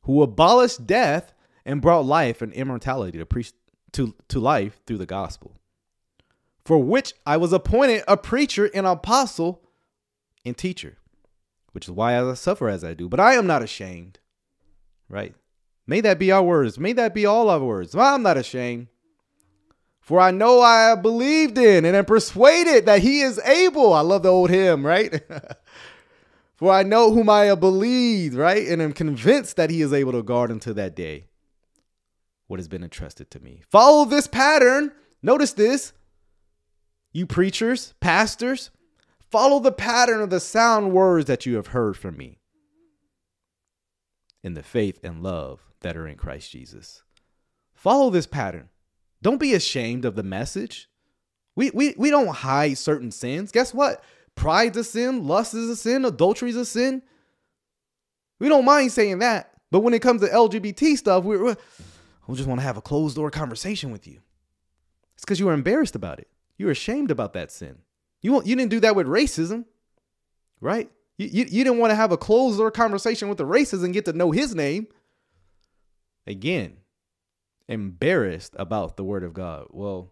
[0.04, 1.34] who abolished death
[1.66, 3.46] and brought life and immortality to, pre-
[3.94, 5.56] to, to life through the gospel.
[6.64, 9.62] For which I was appointed a preacher and apostle
[10.46, 10.98] and teacher
[11.72, 13.08] which is why I suffer as I do.
[13.08, 14.20] But I am not ashamed,
[15.10, 15.34] right?
[15.88, 16.78] May that be our words.
[16.78, 17.96] May that be all our words.
[17.96, 18.88] I'm not ashamed.
[20.00, 23.94] For I know I have believed in and am persuaded that he is able.
[23.94, 25.22] I love the old hymn, right?
[26.56, 28.68] For I know whom I have believed, right?
[28.68, 31.26] And am convinced that he is able to guard until that day
[32.52, 33.64] what has been entrusted to me.
[33.70, 34.92] Follow this pattern.
[35.24, 35.94] Notice this.
[37.14, 38.70] You preachers, pastors,
[39.32, 42.40] Follow the pattern of the sound words that you have heard from me
[44.44, 47.02] in the faith and love that are in Christ Jesus.
[47.74, 48.68] Follow this pattern.
[49.22, 50.90] Don't be ashamed of the message.
[51.56, 53.54] We, we, we don't hide certain sins.
[53.54, 54.04] Guess what?
[54.36, 57.02] Pride's a sin, lust is a sin, adultery is a sin.
[58.40, 59.54] We don't mind saying that.
[59.70, 61.56] But when it comes to LGBT stuff, we
[62.32, 64.22] we just want to have a closed door conversation with you.
[65.16, 66.30] It's because you were embarrassed about it.
[66.58, 67.80] You were ashamed about that sin.
[68.22, 69.66] You you didn't do that with racism,
[70.62, 70.90] right?
[71.18, 73.94] You, you, you didn't want to have a closed door conversation with the racist and
[73.94, 74.88] get to know his name.
[76.26, 76.78] Again,
[77.68, 79.68] embarrassed about the word of God.
[79.72, 80.10] Well,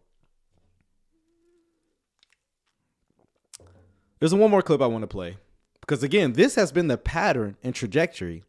[4.19, 5.37] there's one more clip I want to play
[5.79, 8.43] because again, this has been the pattern and trajectory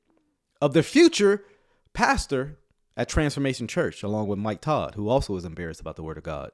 [0.61, 1.45] of the future
[1.93, 2.57] pastor
[3.01, 6.23] at Transformation Church, along with Mike Todd, who also is embarrassed about the Word of
[6.23, 6.51] God.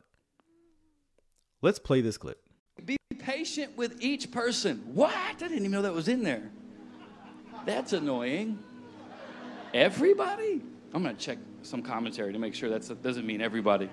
[1.60, 2.40] Let's play this clip.
[2.84, 4.80] Be patient with each person.
[4.94, 5.12] What?
[5.12, 6.48] I didn't even know that was in there.
[7.64, 8.60] That's annoying.
[9.74, 10.62] Everybody?
[10.94, 13.90] I'm going to check some commentary to make sure that doesn't mean everybody.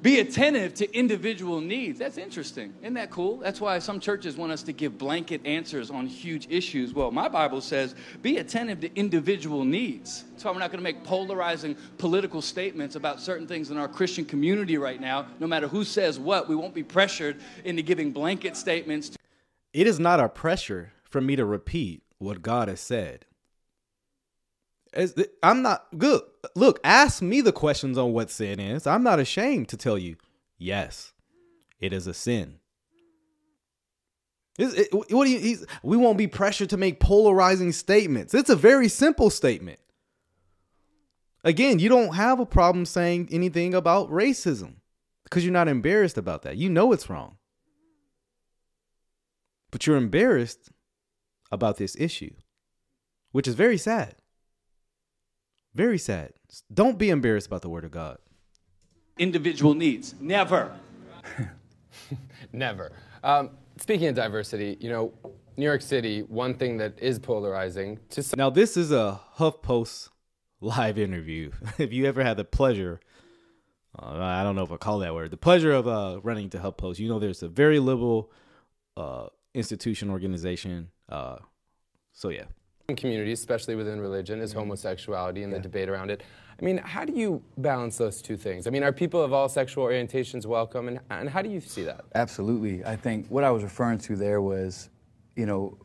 [0.00, 1.98] Be attentive to individual needs.
[1.98, 2.72] That's interesting.
[2.82, 3.38] Isn't that cool?
[3.38, 6.94] That's why some churches want us to give blanket answers on huge issues.
[6.94, 10.24] Well, my Bible says be attentive to individual needs.
[10.30, 13.88] That's why we're not going to make polarizing political statements about certain things in our
[13.88, 15.26] Christian community right now.
[15.40, 19.08] No matter who says what, we won't be pressured into giving blanket statements.
[19.08, 19.18] To-
[19.72, 23.24] It is not a pressure for me to repeat what God has said.
[25.42, 26.22] I'm not good.
[26.54, 28.86] Look, ask me the questions on what sin is.
[28.86, 30.16] I'm not ashamed to tell you,
[30.58, 31.12] yes,
[31.80, 32.58] it is a sin.
[34.58, 35.66] It, what do you?
[35.84, 38.34] we won't be pressured to make polarizing statements.
[38.34, 39.78] It's a very simple statement.
[41.44, 44.76] Again, you don't have a problem saying anything about racism
[45.22, 46.56] because you're not embarrassed about that.
[46.56, 47.36] You know it's wrong,
[49.70, 50.70] but you're embarrassed
[51.52, 52.34] about this issue,
[53.30, 54.16] which is very sad.
[55.74, 56.32] Very sad.
[56.72, 58.18] Don't be embarrassed about the word of God.
[59.18, 60.14] Individual needs.
[60.20, 60.76] Never.
[62.52, 62.92] Never.
[63.22, 65.12] Um, speaking of diversity, you know,
[65.56, 70.08] New York City, one thing that is polarizing to some- Now this is a HuffPost
[70.60, 71.50] live interview.
[71.78, 73.00] if you ever had the pleasure,
[73.98, 76.58] uh, I don't know if I call that word, the pleasure of uh, running to
[76.58, 78.30] HuffPost, you know there's a very liberal
[78.96, 80.90] uh, institution organization.
[81.08, 81.38] Uh,
[82.12, 82.44] so yeah,
[82.96, 85.58] communities, especially within religion, is homosexuality and yeah.
[85.58, 86.22] the debate around it.
[86.60, 88.66] I mean, how do you balance those two things?
[88.66, 91.82] I mean, are people of all sexual orientations welcome, and, and how do you see
[91.82, 92.06] that?
[92.14, 92.82] Absolutely.
[92.84, 94.88] I think what I was referring to there was,
[95.36, 95.76] you know,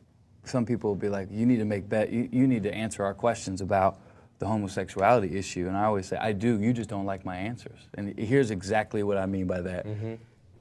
[0.45, 3.03] some people will be like, you need to make bet, you, you need to answer
[3.03, 3.99] our questions about
[4.39, 5.67] the homosexuality issue.
[5.67, 7.79] And I always say, I do, you just don't like my answers.
[7.95, 9.85] And here's exactly what I mean by that.
[9.85, 10.13] Mm-hmm.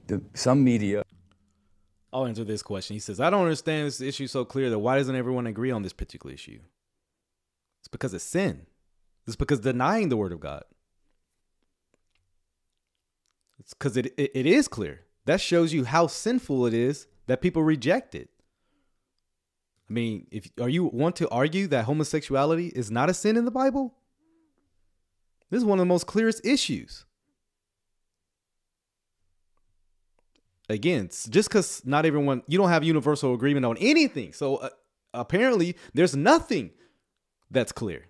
[0.09, 1.02] The, some media
[2.13, 2.95] I'll answer this question.
[2.95, 5.83] He says, I don't understand this issue so clear that why doesn't everyone agree on
[5.83, 6.61] this particular issue?
[7.81, 8.67] It's because it's sin.
[9.27, 10.65] It's because denying the word of God.
[13.59, 15.03] It's because it, it, it is clear.
[15.25, 18.29] That shows you how sinful it is that people reject it.
[19.89, 23.45] I mean, if are you want to argue that homosexuality is not a sin in
[23.45, 23.95] the Bible?
[25.51, 27.05] This is one of the most clearest issues.
[30.69, 34.33] Again, just because not everyone, you don't have universal agreement on anything.
[34.33, 34.71] So uh,
[35.15, 36.71] apparently, there's nothing
[37.51, 38.07] that's clear,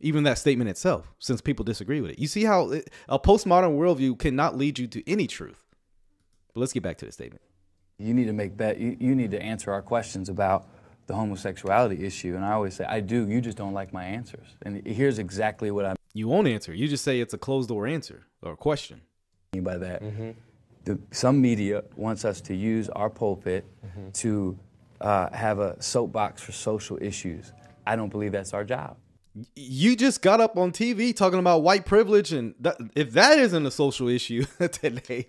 [0.00, 2.18] even that statement itself, since people disagree with it.
[2.18, 5.64] You see how it, a postmodern worldview cannot lead you to any truth.
[6.54, 7.42] But let's get back to the statement.
[7.98, 8.78] You need to make bet.
[8.78, 10.68] You, you need to answer our questions about
[11.06, 12.34] the homosexuality issue.
[12.34, 13.28] And I always say, I do.
[13.28, 14.46] You just don't like my answers.
[14.62, 15.94] And here's exactly what I.
[16.12, 16.74] You won't answer.
[16.74, 19.02] You just say it's a closed door answer or question.
[19.52, 20.02] Mean by that.
[20.02, 20.30] Mm-hmm
[20.86, 24.10] the, some media wants us to use our pulpit mm-hmm.
[24.12, 24.58] to
[25.00, 27.52] uh, have a soapbox for social issues.
[27.86, 28.96] I don't believe that's our job.
[29.54, 33.66] You just got up on TV talking about white privilege, and that, if that isn't
[33.66, 35.28] a social issue today,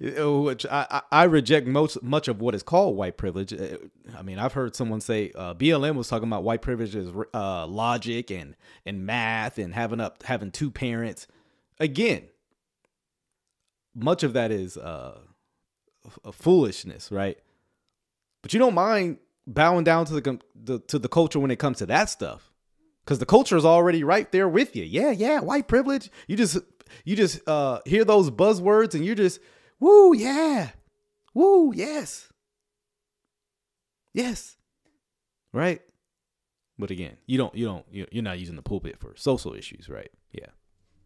[0.00, 3.54] which I, I, reject most much of what is called white privilege.
[3.54, 3.78] Uh,
[4.14, 7.66] I mean, I've heard someone say uh, BLM was talking about white privilege as uh,
[7.66, 11.26] logic and and math and having up having two parents.
[11.80, 12.24] Again,
[13.94, 15.18] much of that is uh,
[16.24, 17.38] a foolishness, right?
[18.42, 21.78] But you don't mind bowing down to the, the to the culture when it comes
[21.78, 22.52] to that stuff,
[23.04, 24.84] because the culture is already right there with you.
[24.84, 26.10] Yeah, yeah, white privilege.
[26.26, 26.58] You just
[27.04, 29.40] you just uh, hear those buzzwords and you're just
[29.80, 30.70] woo, yeah,
[31.34, 32.28] woo, yes,
[34.14, 34.56] yes,
[35.52, 35.80] right.
[36.78, 40.10] But again, you don't you don't you're not using the pulpit for social issues, right?
[40.32, 40.46] Yeah.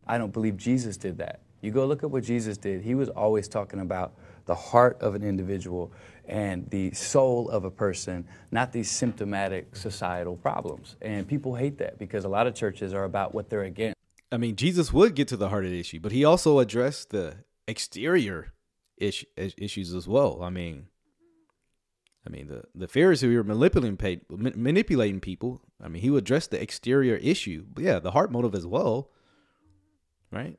[0.07, 1.43] I don't believe Jesus did that.
[1.63, 2.83] You go look at what Jesus did.
[2.83, 4.15] He was always talking about
[4.47, 5.93] the heart of an individual
[6.27, 10.97] and the soul of a person, not these symptomatic societal problems.
[11.01, 13.97] And people hate that because a lot of churches are about what they're against.
[14.31, 17.11] I mean, Jesus would get to the heart of the issue, but he also addressed
[17.11, 17.37] the
[17.69, 18.53] exterior
[18.97, 20.43] ish, issues as well.
[20.43, 20.87] I mean,
[22.27, 23.99] I mean the the Pharisees who were manipulating
[24.31, 25.61] manipulating people.
[25.83, 29.11] I mean, he would address the exterior issue, but yeah, the heart motive as well,
[30.31, 30.59] right?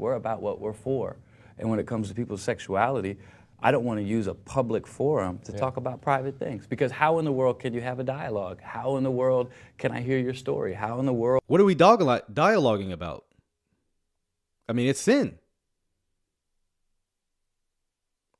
[0.00, 1.16] We're about what we're for.
[1.58, 3.18] And when it comes to people's sexuality,
[3.62, 5.58] I don't want to use a public forum to yeah.
[5.58, 8.60] talk about private things because how in the world can you have a dialogue?
[8.62, 10.72] How in the world can I hear your story?
[10.72, 11.42] How in the world?
[11.46, 13.26] What are we dialoguing about?
[14.68, 15.38] I mean, it's sin.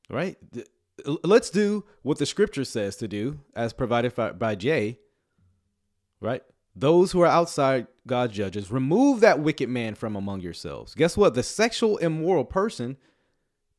[0.08, 0.38] Right?
[1.04, 4.98] Let's do what the scripture says to do as provided by Jay.
[6.20, 6.42] Right?
[6.74, 10.94] Those who are outside God's judges, remove that wicked man from among yourselves.
[10.94, 11.34] Guess what?
[11.34, 12.96] The sexual immoral person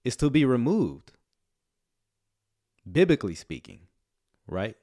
[0.04, 1.14] is to be removed.
[2.90, 3.82] Biblically speaking,
[4.48, 4.76] right?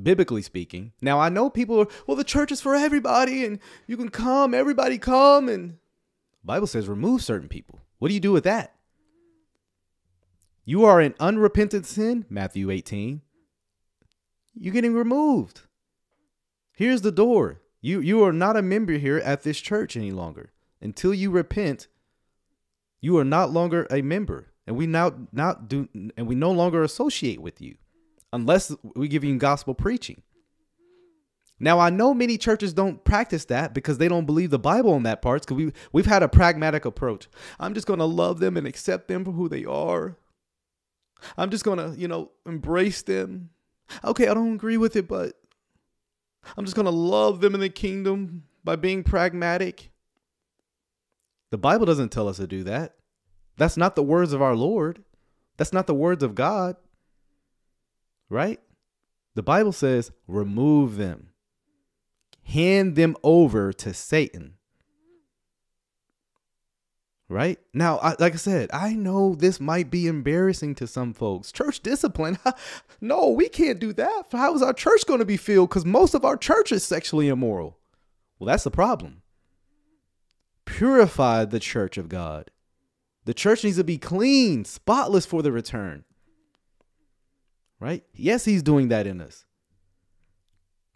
[0.00, 0.92] Biblically speaking.
[1.02, 4.54] Now I know people are, well, the church is for everybody and you can come,
[4.54, 5.48] everybody come.
[5.48, 5.78] And
[6.44, 7.80] Bible says remove certain people.
[7.98, 8.74] What do you do with that?
[10.64, 13.22] You are in unrepentant sin, Matthew 18.
[14.54, 15.62] You're getting removed.
[16.80, 17.60] Here's the door.
[17.82, 20.50] You you are not a member here at this church any longer.
[20.80, 21.88] Until you repent,
[23.02, 24.54] you are not longer a member.
[24.66, 27.74] And we now not do and we no longer associate with you
[28.32, 30.22] unless we give you gospel preaching.
[31.58, 35.02] Now I know many churches don't practice that because they don't believe the Bible on
[35.02, 35.42] that part.
[35.42, 37.28] Because we we've had a pragmatic approach.
[37.58, 40.16] I'm just gonna love them and accept them for who they are.
[41.36, 43.50] I'm just gonna, you know, embrace them.
[44.02, 45.34] Okay, I don't agree with it, but
[46.56, 49.90] I'm just gonna love them in the kingdom by being pragmatic.
[51.50, 52.94] The Bible doesn't tell us to do that.
[53.56, 55.04] That's not the words of our Lord.
[55.56, 56.76] That's not the words of God.
[58.28, 58.60] Right?
[59.34, 61.30] The Bible says, remove them,
[62.44, 64.54] hand them over to Satan.
[67.30, 67.60] Right?
[67.72, 71.52] Now, I, like I said, I know this might be embarrassing to some folks.
[71.52, 72.38] Church discipline.
[73.00, 74.24] no, we can't do that.
[74.32, 75.68] How is our church going to be filled?
[75.68, 77.78] Because most of our church is sexually immoral.
[78.40, 79.22] Well, that's the problem.
[80.64, 82.50] Purify the church of God.
[83.26, 86.02] The church needs to be clean, spotless for the return.
[87.78, 88.02] Right?
[88.12, 89.44] Yes, he's doing that in us.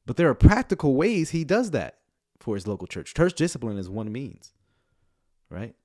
[0.04, 1.98] But there are practical ways he does that
[2.40, 3.14] for his local church.
[3.14, 4.52] Church discipline is one means.
[5.48, 5.76] Right?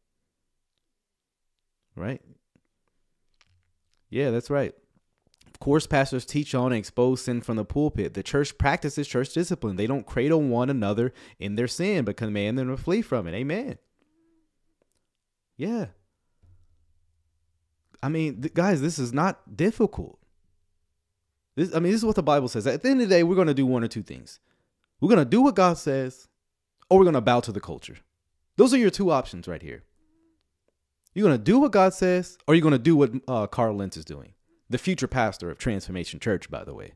[1.99, 2.21] Right?
[4.09, 4.73] Yeah, that's right.
[5.45, 8.13] Of course, pastors teach on and expose sin from the pulpit.
[8.13, 9.75] The church practices church discipline.
[9.75, 13.33] They don't cradle one another in their sin, but command them to flee from it.
[13.33, 13.77] Amen.
[15.57, 15.87] Yeah.
[18.01, 20.17] I mean, th- guys, this is not difficult.
[21.57, 22.65] This, I mean, this is what the Bible says.
[22.65, 24.39] At the end of the day, we're going to do one or two things.
[25.01, 26.29] We're going to do what God says,
[26.89, 27.97] or we're going to bow to the culture.
[28.55, 29.83] Those are your two options right here.
[31.13, 33.75] You're going to do what God says, or you're going to do what uh, Carl
[33.75, 34.33] Lentz is doing,
[34.69, 36.93] the future pastor of Transformation Church, by the way.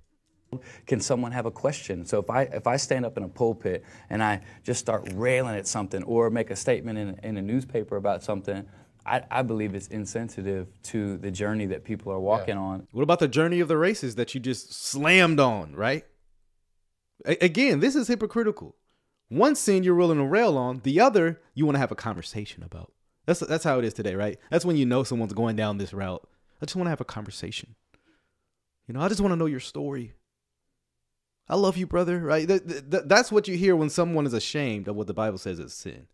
[0.85, 2.05] Can someone have a question?
[2.05, 5.55] So if I if I stand up in a pulpit and I just start railing
[5.55, 8.63] at something or make a statement in, in a newspaper about something,
[9.05, 12.61] I, I believe it's insensitive to the journey that people are walking yeah.
[12.61, 12.87] on.
[12.91, 16.05] What about the journey of the races that you just slammed on, right?
[17.25, 18.75] A- again, this is hypocritical.
[19.29, 22.61] One sin you're willing to rail on, the other you want to have a conversation
[22.61, 22.93] about.
[23.25, 24.37] That's that's how it is today, right?
[24.49, 26.27] That's when you know someone's going down this route.
[26.61, 27.75] I just want to have a conversation.
[28.87, 30.13] You know, I just want to know your story.
[31.47, 32.47] I love you, brother, right?
[32.47, 35.59] Th- th- that's what you hear when someone is ashamed of what the Bible says
[35.59, 36.07] is sin.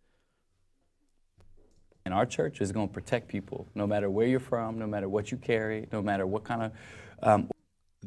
[2.06, 5.08] And our church is going to protect people no matter where you're from, no matter
[5.08, 6.72] what you carry, no matter what kind of.
[7.22, 7.50] Um,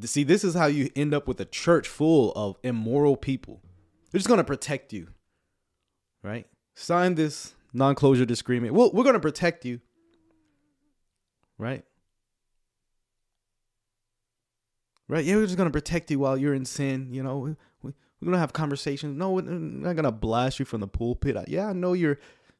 [0.05, 3.61] See, this is how you end up with a church full of immoral people.
[4.11, 5.09] They're just going to protect you,
[6.23, 6.47] right?
[6.75, 8.75] Sign this non-closure disagreement.
[8.75, 9.81] We'll, we're going to protect you,
[11.59, 11.85] right?
[15.09, 15.25] Right?
[15.25, 17.09] Yeah, we're just going to protect you while you're in sin.
[17.11, 17.51] You know, we,
[17.83, 19.17] we, are going to have conversations.
[19.17, 21.37] No, we're not going to blast you from the pulpit.
[21.49, 22.19] Yeah, I know you're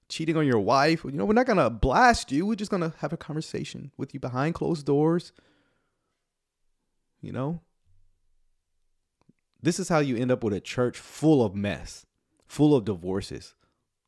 [0.09, 1.05] cheating on your wife.
[1.05, 2.45] You know, we're not going to blast you.
[2.45, 5.33] We're just going to have a conversation with you behind closed doors.
[7.23, 7.61] You know?
[9.63, 12.05] This is how you end up with a church full of mess,
[12.47, 13.55] full of divorces,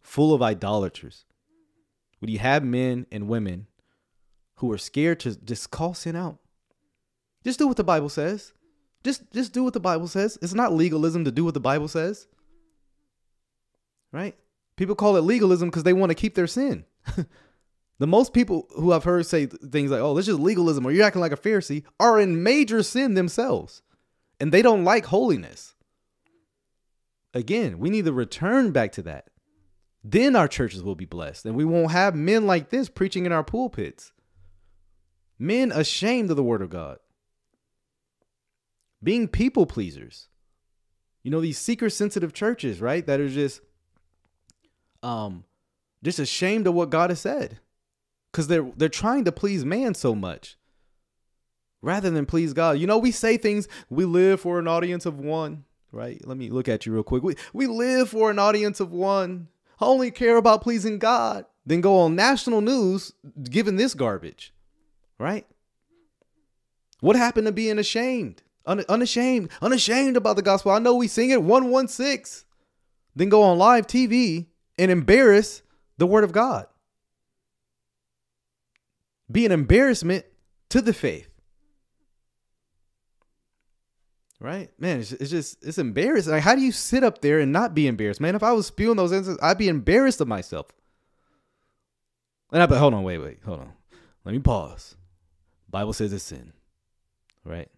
[0.05, 1.25] full of idolaters.
[2.21, 3.67] When you have men and women
[4.57, 6.39] who are scared to just call sin out.
[7.43, 8.53] Just do what the Bible says.
[9.03, 10.39] Just just do what the Bible says.
[10.41, 12.27] It's not legalism to do what the Bible says.
[14.13, 14.37] Right?
[14.77, 16.85] People call it legalism because they want to keep their sin.
[17.99, 21.05] the most people who I've heard say things like, "Oh, this is legalism," or "You're
[21.05, 23.83] acting like a Pharisee," are in major sin themselves,
[24.41, 25.75] and they don't like holiness.
[27.35, 29.29] Again, we need to return back to that.
[30.05, 33.33] Then our churches will be blessed, and we won't have men like this preaching in
[33.33, 34.13] our pulpits.
[35.39, 36.99] Men ashamed of the word of God,
[39.03, 40.29] being people pleasers.
[41.23, 43.05] You know, these seeker sensitive churches, right?
[43.07, 43.63] That are just
[45.03, 45.45] um
[46.03, 47.61] just ashamed of what God has said.
[48.33, 50.59] Cuz they're they're trying to please man so much
[51.81, 52.79] rather than please God.
[52.79, 56.21] You know, we say things, we live for an audience of one, right?
[56.27, 57.23] Let me look at you real quick.
[57.23, 59.49] We we live for an audience of one
[59.81, 63.13] only care about pleasing God, then go on national news
[63.43, 64.53] giving this garbage,
[65.19, 65.47] right?
[67.01, 70.73] What happened to being ashamed Un- unashamed, unashamed about the gospel.
[70.73, 72.45] I know we sing it 116.
[73.15, 74.47] Then go on live TV
[74.79, 75.63] and embarrass
[75.99, 76.67] the word of God.
[79.31, 80.25] Be an embarrassment
[80.71, 81.29] to the faith.
[84.45, 84.69] Right?
[84.79, 86.31] Man, it's, it's just, it's embarrassing.
[86.31, 88.21] Like, how do you sit up there and not be embarrassed?
[88.21, 90.67] Man, if I was spewing those answers, I'd be embarrassed of myself.
[92.53, 93.73] And I, but hold on, wait, wait, hold on.
[94.23, 94.97] Let me pause.
[95.71, 96.53] Bible says it's sin.
[97.43, 97.71] Right?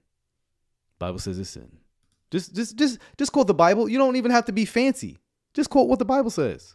[0.99, 1.71] Bible says it's sin.
[2.33, 3.89] Just just just just quote the Bible.
[3.89, 5.21] You don't even have to be fancy.
[5.55, 6.75] Just quote what the Bible says.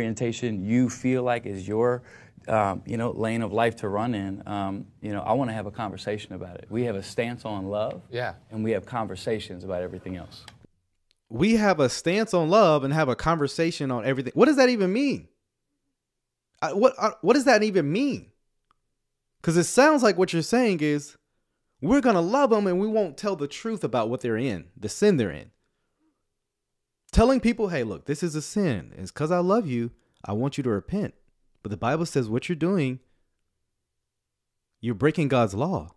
[0.00, 2.04] orientation you feel like is your
[2.48, 5.54] um, you know lane of life to run in um, you know i want to
[5.54, 8.34] have a conversation about it we have a stance on love Yeah.
[8.50, 10.44] and we have conversations about everything else
[11.30, 14.32] We have a stance on love and have a conversation on everything.
[14.36, 15.26] What does that even mean?
[16.62, 18.30] I, what I, what does that even mean?
[19.40, 21.16] Because it sounds like what you're saying is
[21.80, 24.88] we're gonna love them and we won't tell the truth about what they're in, the
[24.88, 25.50] sin they're in.
[27.10, 28.92] Telling people, hey, look, this is a sin.
[28.96, 29.90] It's because I love you.
[30.24, 31.14] I want you to repent.
[31.64, 33.00] But the Bible says what you're doing,
[34.82, 35.94] you're breaking God's law.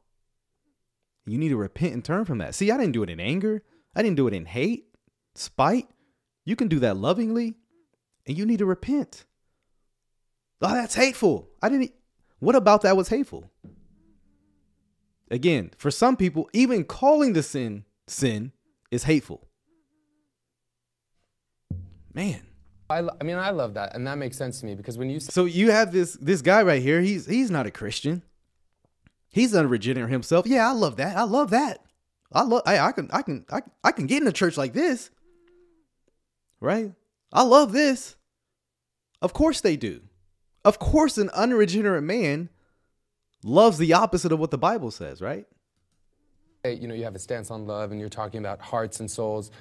[1.26, 2.56] You need to repent and turn from that.
[2.56, 3.64] See, I didn't do it in anger.
[3.94, 4.86] I didn't do it in hate,
[5.36, 5.90] spite.
[6.46, 7.56] You can do that lovingly,
[8.26, 9.26] and you need to repent.
[10.62, 11.50] Oh, that's hateful.
[11.62, 11.92] I didn't.
[12.40, 13.52] What about that was hateful?
[15.30, 18.54] Again, for some people, even calling the sin sin
[18.90, 19.50] is hateful.
[22.14, 22.48] Man.
[22.90, 25.20] I, I mean, I love that, and that makes sense to me because when you
[25.20, 27.02] So you have this this guy right here.
[27.02, 28.24] He's he's not a Christian.
[29.30, 30.48] He's unregenerate himself.
[30.48, 31.18] Yeah, I love that.
[31.18, 31.84] I love that.
[32.32, 32.64] I love.
[32.66, 35.10] I, I can I can I, I can get in a church like this.
[36.62, 36.94] Right?
[37.32, 38.16] I love this.
[39.22, 40.02] Of course they do.
[40.64, 42.50] Of course, an unregenerate man
[43.44, 45.22] loves the opposite of what the Bible says.
[45.22, 45.46] Right?
[46.66, 49.52] you know, you have a stance on love and you're talking about hearts and souls.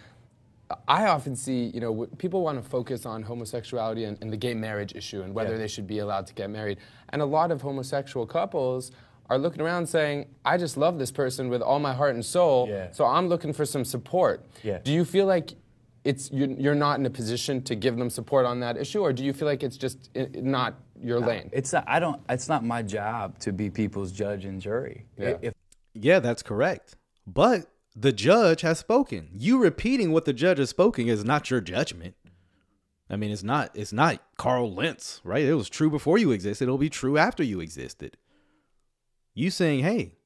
[0.89, 4.55] I often see, you know, people want to focus on homosexuality and, and the gay
[4.55, 5.59] marriage issue and whether Yeah.
[5.59, 6.79] they should be allowed to get married.
[7.11, 8.91] And a lot of homosexual couples
[9.31, 12.67] are looking around saying, I just love this person with all my heart and soul,
[12.69, 12.91] Yeah.
[12.93, 14.45] so I'm looking for some support.
[14.65, 14.79] Yeah.
[14.79, 15.53] Do you feel like
[16.05, 19.13] it's you're, you're not in a position to give them support on that issue, or
[19.13, 21.51] do you feel like it's just not your lane?
[21.53, 25.37] it's not i don't it's not my job to be people's judge and jury Yeah.
[25.43, 25.53] if
[25.95, 26.97] Yeah, that's correct.
[27.27, 27.67] But
[27.99, 29.31] the judge has spoken.
[29.33, 32.15] You repeating what the judge has spoken is not your judgment.
[33.09, 35.45] I mean, it's not it's not Carl Lentz, right?
[35.45, 36.65] It was true before you existed.
[36.65, 38.19] It'll be true after you existed.
[39.33, 40.17] You saying, "Hey,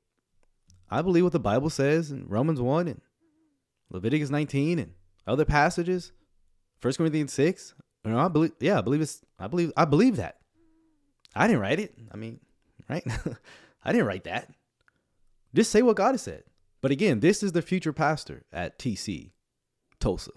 [0.90, 3.00] I believe what the Bible says in Romans 1 and
[3.90, 4.92] Leviticus 19 and
[5.26, 6.12] other passages,
[6.82, 7.74] 1 Corinthians 6.
[8.04, 10.38] You know, I believe yeah, I believe it's I believe I believe that.
[11.36, 11.94] I didn't write it.
[12.10, 12.40] I mean,
[12.88, 13.04] right?
[13.84, 14.50] I didn't write that.
[15.54, 16.44] Just say what God has said.
[16.80, 19.32] But again, this is the future pastor at TC,
[19.98, 20.32] Tulsa.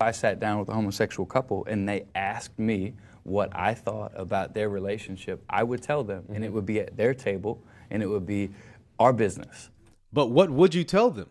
[0.00, 4.54] I sat down with a homosexual couple and they asked me what I thought about
[4.54, 8.06] their relationship, I would tell them, and it would be at their table and it
[8.06, 8.50] would be
[8.98, 9.70] our business.
[10.12, 11.30] But what would you tell them?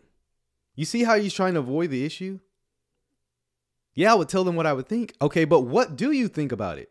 [0.76, 2.40] You see how he's trying to avoid the issue?
[3.94, 5.14] Yeah, I would tell them what I would think.
[5.22, 6.90] Okay, but what do you think about it?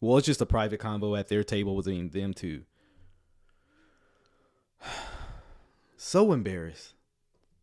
[0.00, 2.64] Well, it's just a private combo at their table between them two.
[6.06, 6.94] So embarrassed.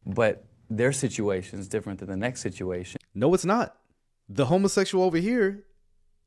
[0.05, 2.99] But their situation is different than the next situation.
[3.15, 3.77] No, it's not.
[4.27, 5.63] The homosexual over here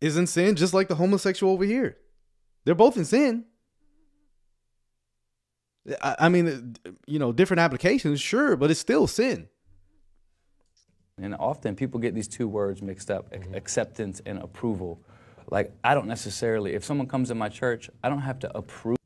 [0.01, 1.99] is in sin just like the homosexual over here.
[2.65, 3.45] They're both in sin.
[6.03, 9.49] I, I mean, you know, different applications, sure, but it's still sin.
[11.19, 15.01] And often people get these two words mixed up ac- acceptance and approval.
[15.51, 18.97] Like, I don't necessarily, if someone comes in my church, I don't have to approve.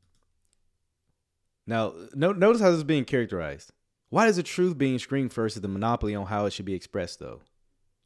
[1.71, 3.71] Now, no, notice how this is being characterized.
[4.09, 6.73] Why is the truth being screamed first is the monopoly on how it should be
[6.73, 7.39] expressed, though,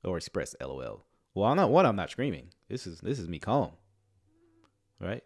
[0.04, 0.56] or expressed?
[0.62, 1.04] LOL.
[1.34, 1.88] Well, I'm not one.
[1.88, 2.50] I'm not screaming.
[2.70, 3.72] This is this is me calm,
[5.02, 5.24] right?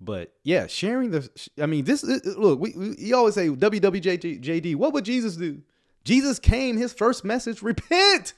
[0.00, 1.30] But yeah, sharing the.
[1.62, 2.58] I mean, this look.
[2.58, 4.74] We, we you always say WWJD.
[4.74, 5.62] What would Jesus do?
[6.02, 6.78] Jesus came.
[6.78, 8.32] His first message: repent.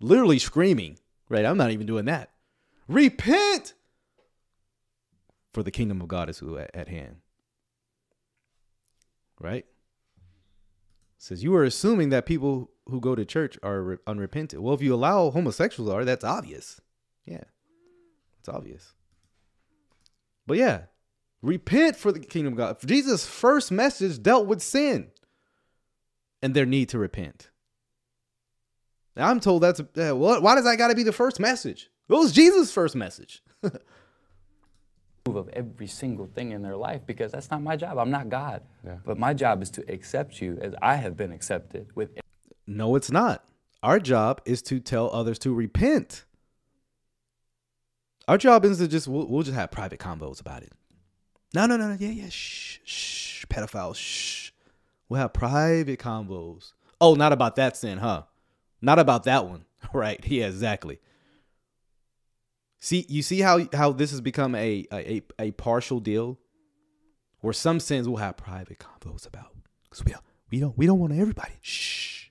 [0.00, 0.98] Literally screaming.
[1.28, 1.44] Right.
[1.44, 2.30] I'm not even doing that.
[2.88, 3.74] Repent.
[5.52, 6.42] For the kingdom of God is
[6.74, 7.18] at hand.
[9.40, 9.66] Right.
[11.18, 14.62] Says you are assuming that people who go to church are re- unrepentant.
[14.62, 16.80] Well, if you allow homosexuals are, that's obvious.
[17.24, 17.44] Yeah,
[18.38, 18.94] it's obvious.
[20.46, 20.82] But yeah,
[21.42, 22.76] repent for the kingdom of God.
[22.86, 25.08] Jesus' first message dealt with sin
[26.42, 27.50] and their need to repent.
[29.16, 30.42] Now, I'm told that's uh, what.
[30.42, 31.90] Why does that got to be the first message?
[32.08, 33.42] It was Jesus' first message.
[35.34, 37.98] of every single thing in their life because that's not my job.
[37.98, 38.62] I'm not God.
[38.84, 38.98] Yeah.
[39.04, 42.10] But my job is to accept you as I have been accepted with
[42.66, 43.44] No, it's not.
[43.82, 46.24] Our job is to tell others to repent.
[48.28, 50.72] Our job is to just we'll, we'll just have private combos about it.
[51.54, 51.96] No, no, no, no.
[51.98, 52.28] Yeah, yeah.
[52.28, 53.44] Shh, shh.
[53.46, 53.94] Pedophile.
[53.94, 54.50] Shh.
[55.08, 56.72] We'll have private combos.
[57.00, 58.22] Oh, not about that sin, huh?
[58.82, 59.64] Not about that one.
[59.92, 60.18] Right.
[60.26, 60.98] Yeah, exactly.
[62.78, 66.38] See, you see how how this has become a a, a partial deal,
[67.40, 69.54] where some sins we'll have private combos about
[69.84, 71.54] because we don't we don't we don't want everybody.
[71.62, 72.26] Shh.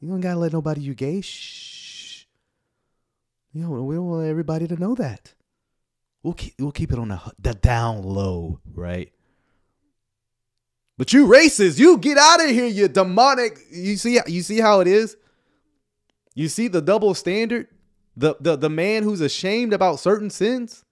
[0.00, 1.20] You don't gotta let nobody you gay.
[1.20, 2.24] Shh.
[3.52, 5.34] You know we don't want everybody to know that.
[6.22, 9.12] We'll keep we'll keep it on the the down low, right?
[10.96, 13.58] But you racist, you get out of here, you demonic.
[13.70, 15.16] You see you see how it is.
[16.34, 17.68] You see the double standard,
[18.16, 20.84] the the the man who's ashamed about certain sins.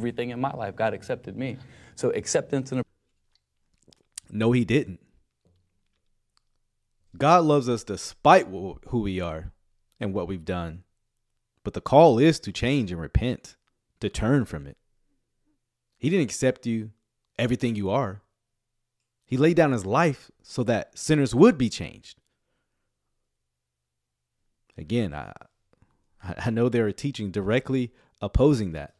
[0.00, 0.74] everything in my life.
[0.76, 1.58] God accepted me.
[1.94, 2.82] So acceptance and
[4.30, 5.00] No, he didn't.
[7.18, 9.52] God loves us despite who we are
[9.98, 10.84] and what we've done.
[11.64, 13.56] But the call is to change and repent,
[14.00, 14.78] to turn from it.
[15.98, 16.92] He didn't accept you,
[17.38, 18.22] everything you are.
[19.30, 22.18] He laid down his life so that sinners would be changed.
[24.76, 25.32] Again, I
[26.20, 28.94] I know they're teaching directly opposing that.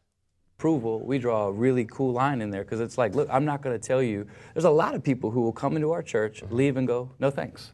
[0.55, 3.61] approval, we draw a really cool line in there because it's like, look, I'm not
[3.61, 4.25] going to tell you.
[4.53, 6.55] There's a lot of people who will come into our church, mm-hmm.
[6.55, 7.73] leave, and go, no thanks.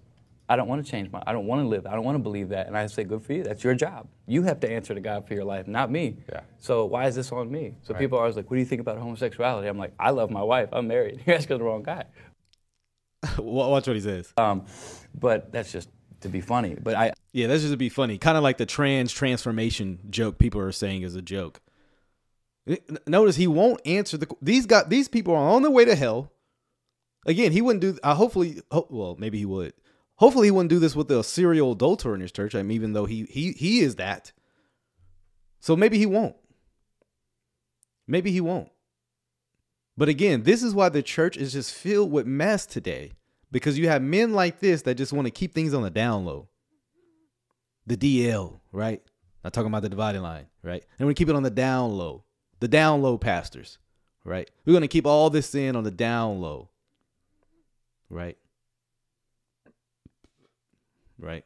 [0.50, 1.22] I don't want to change my.
[1.28, 1.86] I don't want to live.
[1.86, 2.66] I don't want to believe that.
[2.66, 3.44] And I say, good for you.
[3.44, 4.08] That's your job.
[4.26, 6.18] You have to answer to God for your life, not me.
[6.32, 6.42] Yeah.
[6.58, 7.76] So why is this on me?
[7.84, 9.68] So people are always like, what do you think about homosexuality?
[9.68, 10.70] I'm like, I love my wife.
[10.72, 11.22] I'm married.
[11.28, 12.06] You're asking the wrong guy.
[13.38, 14.34] Watch what he says.
[14.38, 14.66] Um,
[15.14, 15.90] but that's just
[16.22, 16.76] to be funny.
[16.82, 18.18] But I, Yeah, that's just to be funny.
[18.18, 21.62] Kind of like the trans transformation joke people are saying is a joke.
[23.08, 24.28] Notice he won't answer the.
[24.42, 26.32] These got these people are on their way to hell.
[27.26, 27.98] Again, he wouldn't do.
[28.04, 29.74] Uh, hopefully, ho- well, maybe he would.
[30.16, 32.56] Hopefully, he wouldn't do this with a serial adulterer in his church.
[32.56, 34.34] I mean, even though he he he is that.
[35.60, 36.36] So maybe he won't.
[38.06, 38.70] Maybe he won't.
[39.98, 43.14] But again, this is why the church is just filled with mess today.
[43.52, 46.26] Because you have men like this that just want to keep things on the down
[46.26, 46.50] low.
[47.88, 49.02] The DL, right?
[49.44, 50.84] Not talking about the dividing line, right?
[51.00, 52.26] And we keep it on the down low.
[52.60, 53.78] The down low pastors,
[54.26, 54.50] right?
[54.66, 56.70] We're going to keep all this in on the down low,
[58.10, 58.38] right?
[61.20, 61.46] Right?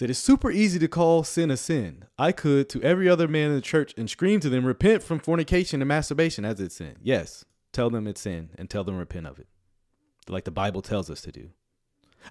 [0.00, 2.06] Said, It's super easy to call sin a sin.
[2.18, 5.18] I could to every other man in the church and scream to them, repent from
[5.18, 6.96] fornication and masturbation as it's sin.
[7.02, 9.46] Yes, tell them it's sin and tell them repent of it.
[10.26, 11.50] Like the Bible tells us to do.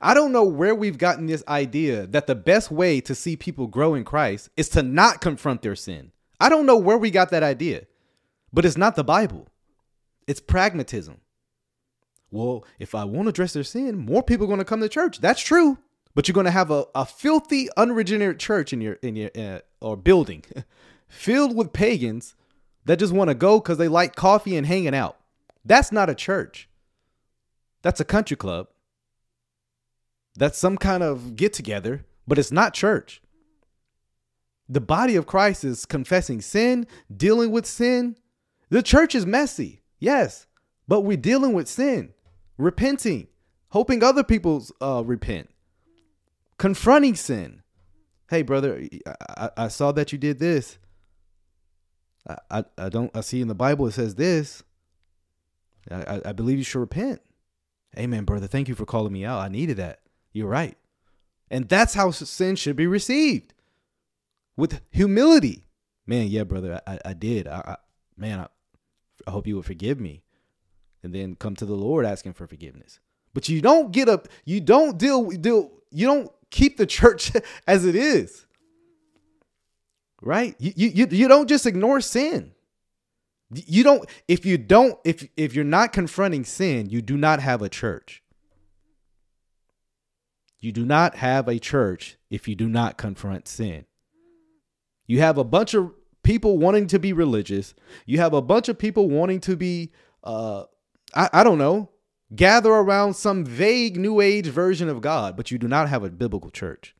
[0.02, 3.68] I don't know where we've gotten this idea that the best way to see people
[3.68, 6.12] grow in Christ is to not confront their sin.
[6.40, 7.84] I don't know where we got that idea,
[8.52, 9.48] but it's not the Bible.
[10.26, 11.22] It's pragmatism.
[12.32, 15.20] Well, if I won't address their sin, more people are going to come to church.
[15.20, 15.78] That's true,
[16.16, 19.60] but you're going to have a, a filthy, unregenerate church in your in your uh,
[19.82, 20.44] or building
[21.08, 22.36] filled with pagans
[22.86, 25.18] that just want to go because they like coffee and hanging out.
[25.64, 26.70] That's not a church.
[27.82, 28.68] That's a country club.
[30.36, 33.22] That's some kind of get together, but it's not church.
[34.68, 38.16] The body of Christ is confessing sin, dealing with sin.
[38.70, 40.46] The church is messy, yes,
[40.88, 42.14] but we're dealing with sin,
[42.58, 43.28] repenting,
[43.70, 45.50] hoping other people uh, repent,
[46.60, 47.64] confronting sin.
[48.30, 48.88] Hey, brother,
[49.36, 50.78] I, I, saw that you did this.
[52.28, 53.10] I, I, I don't.
[53.16, 54.62] I see in the Bible it says this.
[55.90, 57.22] I, I- I believe you should repent.
[57.98, 58.46] Amen, brother.
[58.46, 59.40] Thank you for calling me out.
[59.40, 60.02] I needed that.
[60.32, 60.78] You're right.
[61.50, 63.56] And that's how sin should be received
[64.56, 65.66] with humility.
[66.06, 67.48] Man, yeah, brother, I, I did.
[67.48, 67.76] I, I
[68.16, 68.48] man, I,
[69.26, 70.22] I hope you would forgive me.
[71.02, 73.00] And then come to the Lord asking for forgiveness.
[73.34, 77.32] But you don't get up, you don't deal, deal, you don't keep the church
[77.68, 78.46] as it is.
[80.22, 80.56] Right?
[80.60, 82.52] You, you, you, don't just ignore sin.
[83.52, 87.62] You don't if you don't if if you're not confronting sin, you do not have
[87.62, 88.22] a church.
[90.60, 93.86] You do not have a church if you do not confront sin.
[95.08, 97.74] You have a bunch of people wanting to be religious.
[98.06, 99.92] You have a bunch of people wanting to be
[100.24, 100.66] uh
[101.16, 101.90] I, I don't know,
[102.36, 106.10] gather around some vague new age version of God, but you do not have a
[106.10, 106.96] biblical church.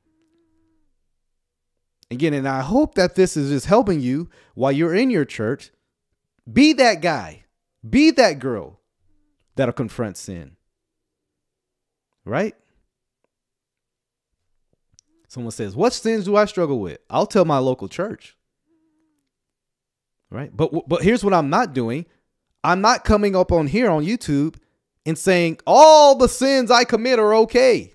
[2.12, 5.72] Again, and I hope that this is just helping you while you're in your church.
[6.52, 7.44] Be that guy,
[7.88, 8.80] be that girl
[9.56, 10.56] that'll confront sin.
[12.26, 12.56] Right?
[15.28, 18.36] Someone says, "What sins do I struggle with?" I'll tell my local church.
[20.32, 20.56] Right?
[20.56, 22.08] But but here's what I'm not doing.
[22.64, 24.56] I'm not coming up on here on YouTube
[25.06, 27.94] and saying all the sins I commit are okay.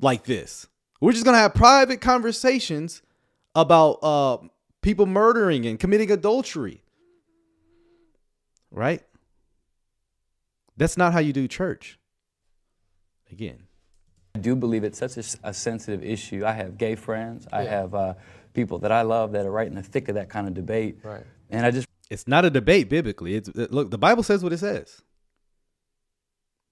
[0.00, 0.66] Like this.
[1.00, 3.02] We're just going to have private conversations
[3.54, 4.38] about uh
[4.82, 6.82] people murdering and committing adultery.
[8.70, 9.02] Right?
[10.76, 11.98] That's not how you do church.
[13.30, 13.64] Again,
[14.34, 16.44] I do believe it's such a, a sensitive issue.
[16.44, 17.46] I have gay friends.
[17.52, 18.14] I have uh,
[18.54, 21.00] people that I love that are right in the thick of that kind of debate.
[21.02, 21.24] Right.
[21.50, 23.34] And I just it's not a debate biblically.
[23.34, 25.02] It's it- look, the Bible says what it says.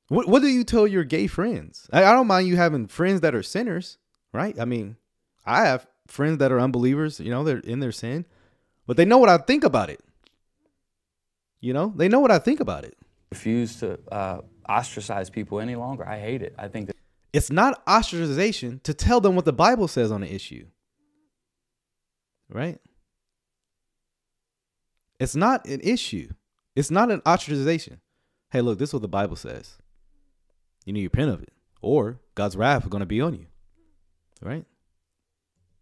[0.08, 1.88] What what do you tell your gay friends?
[1.92, 3.98] I, I don't mind you having friends that are sinners,
[4.32, 4.58] right?
[4.58, 4.96] I mean,
[5.44, 8.24] I have friends that are unbelievers, you know, they're in their sin,
[8.86, 10.00] but they know what I think about it.
[11.60, 12.96] You know, they know what I think about it.
[13.30, 16.06] refuse to uh, ostracize people any longer.
[16.08, 16.54] I hate it.
[16.58, 16.96] I think that
[17.32, 20.66] It's not ostracization to tell them what the Bible says on the issue.
[22.48, 22.78] Right?
[25.20, 26.30] It's not an issue.
[26.76, 27.98] It's not an ostracization.
[28.50, 29.76] Hey, look, this is what the Bible says.
[30.88, 31.52] You need to repent of it,
[31.82, 33.46] or God's wrath is going to be on you.
[34.40, 34.64] Right?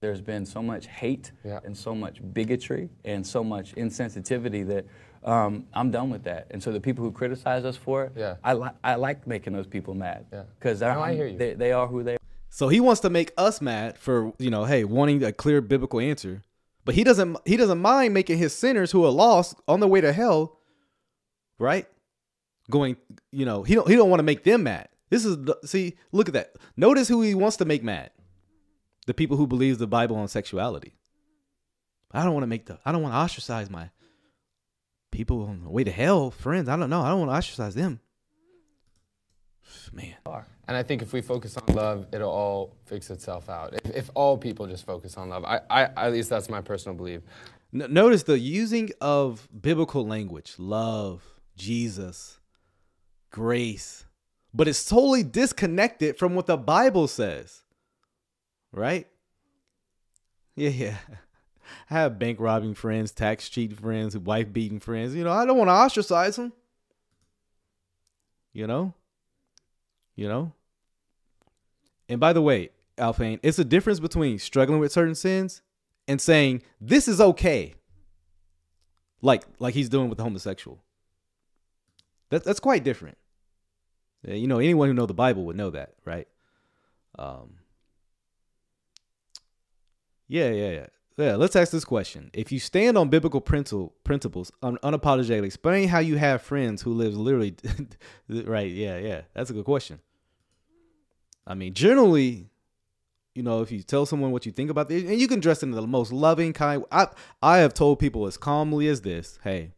[0.01, 1.59] there's been so much hate Yeah.
[1.65, 4.85] and so much bigotry and so much insensitivity that
[5.29, 6.49] um, I'm done with that.
[6.51, 8.37] And so the people who criticize us for it, Yeah.
[8.45, 10.27] I, li- I like making those people mad.
[10.33, 10.43] Yeah.
[10.59, 11.39] Because No, I hear you.
[11.39, 12.19] They, they are who they are.
[12.51, 15.99] So he wants to make us mad for you know, hey, wanting a clear biblical
[15.99, 16.43] answer,
[16.85, 17.39] but he doesn't.
[17.47, 20.59] He doesn't mind making his sinners who are lost on their way to hell,
[21.59, 21.87] right?
[22.71, 22.97] Going,
[23.33, 23.89] you know, he don't.
[23.89, 24.89] He don't want to make them mad.
[25.11, 25.97] This is the, see.
[26.13, 26.57] Look at that.
[26.77, 28.11] Notice who he wants to make mad.
[29.07, 30.95] The people who believe the Bible on sexuality.
[32.13, 32.79] I don't want to make the.
[32.85, 33.91] I don't want to ostracize my
[35.11, 36.69] people on the way to hell, friends.
[36.69, 37.03] I don't know.
[37.03, 38.01] I don't want to ostracize them.
[39.93, 40.15] Man.
[40.69, 43.75] And I think if we focus on love, it'll all fix itself out.
[43.85, 46.97] If, if all people just focus on love, I, I, at least that's my personal
[46.97, 47.23] belief.
[47.73, 51.23] Notice the using of biblical language love
[51.57, 52.39] jesus
[53.31, 54.06] grace
[54.57, 57.63] but it's totally disconnected from what the bible says
[58.73, 59.07] right?
[60.55, 60.97] Yeah yeah.
[61.91, 65.15] I have bank robbing friends tax cheating friends wife beating friends.
[65.15, 66.53] You know i don't want to ostracize them
[68.57, 68.95] you know?
[70.15, 70.53] You know?
[72.09, 75.61] And by the way alphane it's a difference between struggling with certain sins
[76.09, 77.75] and saying this is okay.
[79.21, 80.83] Like like he's doing with the homosexual.
[82.31, 83.19] That, that's quite different
[84.25, 86.29] you know anyone who know the bible would know that right?
[87.19, 87.55] Um
[90.29, 90.87] yeah yeah yeah.
[91.17, 92.31] Yeah let's ask this question.
[92.35, 96.93] If you stand on biblical principle, principles un- unapologetically explain how you have friends who
[96.93, 97.57] live literally
[98.29, 100.01] right yeah yeah that's a good question.
[101.47, 102.51] I mean generally
[103.37, 105.63] you know, if you tell someone what you think about this, and you can dress
[105.63, 106.83] in the most loving kind.
[106.91, 107.09] I
[107.43, 109.73] I have told people as calmly as this, hey,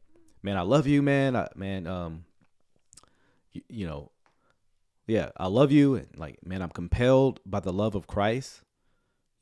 [0.45, 2.25] man, I love you, man, I, man, um,
[3.53, 4.13] you, you know,
[5.09, 8.63] yeah, I love you, and like, man, I'm compelled by the love of Christ,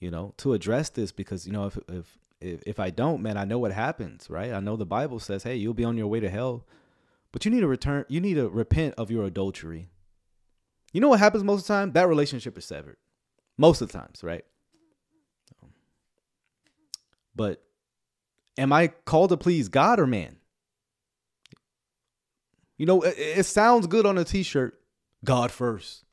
[0.00, 3.36] you know, to address this because you know, if if if, if I don't, man,
[3.36, 4.52] I know what happens, right?
[4.52, 6.66] I know the Bible says, hey, you'll be on your way to hell,
[7.32, 9.88] but you need to return, you need to repent of your adultery.
[10.92, 11.92] You know what happens most of the time?
[11.92, 12.96] That relationship is severed
[13.58, 14.44] most of the times, right?
[17.34, 17.62] But
[18.56, 20.36] am I called to please God or man?
[22.78, 24.75] You know, it, it sounds good on a t-shirt,
[25.26, 26.04] God first.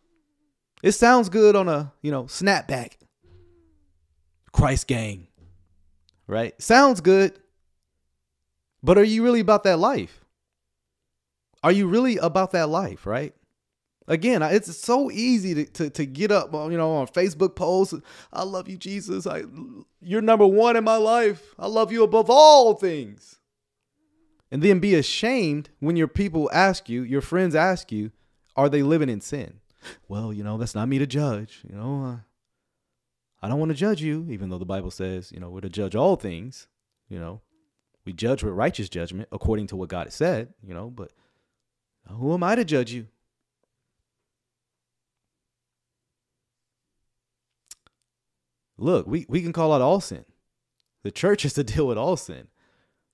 [0.84, 2.98] It sounds good on a, you know, snapback.
[4.52, 5.28] Christ gang.
[6.28, 6.62] Right?
[6.62, 7.40] Sounds good.
[8.84, 10.20] But are you really about that life?
[11.64, 13.34] Are you really about that life, right?
[14.06, 17.96] Again, it's so easy to, to, to get up, on, you know, on Facebook posts.
[18.34, 19.26] I love you, Jesus.
[19.26, 19.44] I,
[20.02, 21.56] you're number one in my life.
[21.58, 23.40] I love you above all things.
[24.52, 28.12] And then be ashamed when your people ask you, your friends ask you,
[28.56, 29.60] are they living in sin?
[30.08, 31.62] Well, you know, that's not me to judge.
[31.70, 32.18] You know, uh,
[33.42, 35.70] I don't want to judge you, even though the Bible says, you know, we're to
[35.70, 36.68] judge all things.
[37.10, 37.42] You know,
[38.06, 40.54] we judge with righteous judgment according to what God has said.
[40.66, 41.12] You know, but
[42.08, 43.08] who am I to judge you?
[48.78, 50.26] Look, we, we can call out all sin.
[51.04, 52.48] The church is to deal with all sin.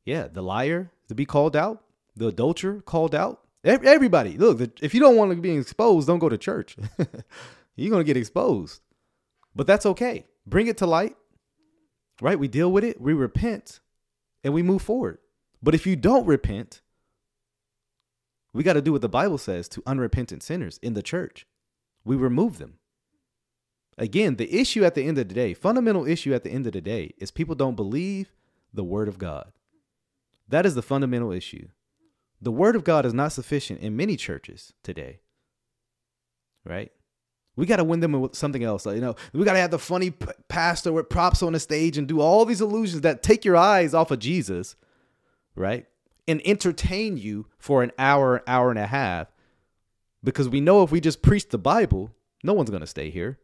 [0.05, 1.83] Yeah, the liar to be called out,
[2.15, 3.41] the adulterer called out.
[3.63, 6.75] Ev- Everybody, look, if you don't want to be exposed, don't go to church.
[7.75, 8.81] You're going to get exposed.
[9.55, 10.25] But that's okay.
[10.45, 11.15] Bring it to light,
[12.21, 12.39] right?
[12.39, 13.79] We deal with it, we repent,
[14.43, 15.19] and we move forward.
[15.61, 16.81] But if you don't repent,
[18.53, 21.45] we got to do what the Bible says to unrepentant sinners in the church.
[22.05, 22.75] We remove them.
[23.97, 26.73] Again, the issue at the end of the day, fundamental issue at the end of
[26.73, 28.33] the day, is people don't believe
[28.73, 29.51] the word of God.
[30.47, 31.67] That is the fundamental issue.
[32.41, 35.19] The word of God is not sufficient in many churches today.
[36.63, 36.91] Right?
[37.55, 38.85] We got to win them with something else.
[38.85, 41.97] You know, we got to have the funny p- pastor with props on the stage
[41.97, 44.77] and do all these illusions that take your eyes off of Jesus,
[45.55, 45.85] right?
[46.27, 49.27] And entertain you for an hour, hour and a half.
[50.23, 52.11] Because we know if we just preach the Bible,
[52.43, 53.39] no one's going to stay here.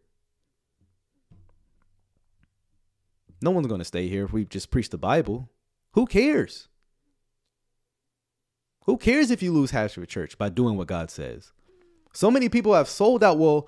[3.42, 5.50] No one's going to stay here if we just preach the Bible.
[5.92, 6.70] Who cares?
[8.86, 11.52] Who cares if you lose half your church by doing what God says?
[12.14, 13.38] So many people have sold out.
[13.38, 13.68] Well,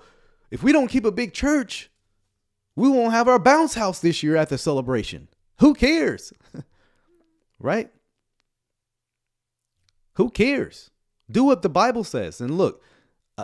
[0.50, 1.90] if we don't keep a big church,
[2.76, 5.28] we won't have our bounce house this year at the celebration.
[5.58, 6.32] Who cares?
[7.58, 7.90] right?
[10.14, 10.90] Who cares?
[11.30, 12.40] Do what the Bible says.
[12.40, 12.82] And look,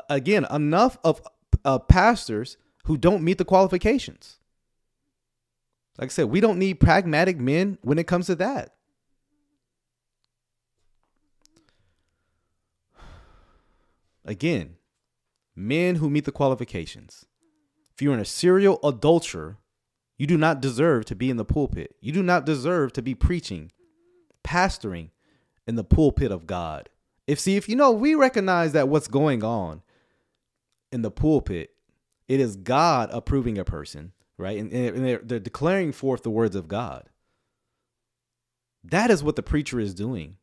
[0.09, 1.21] again, enough of
[1.65, 4.39] uh, pastors who don't meet the qualifications.
[5.99, 8.75] Like I said, we don't need pragmatic men when it comes to that.
[14.25, 14.77] Again,
[15.55, 17.27] men who meet the qualifications.
[17.93, 19.59] If you're in a serial adulterer,
[20.17, 21.97] you do not deserve to be in the pulpit.
[22.01, 23.73] You do not deserve to be preaching,
[24.43, 25.11] pastoring
[25.67, 26.89] in the pulpit of God.
[27.27, 29.83] If see, if you know, we recognize that what's going on
[30.93, 31.71] in the pulpit,
[32.29, 34.59] it is God approving a person, right?
[34.59, 37.09] And, and they're, they're declaring forth the words of God.
[38.83, 40.37] That is what the preacher is doing.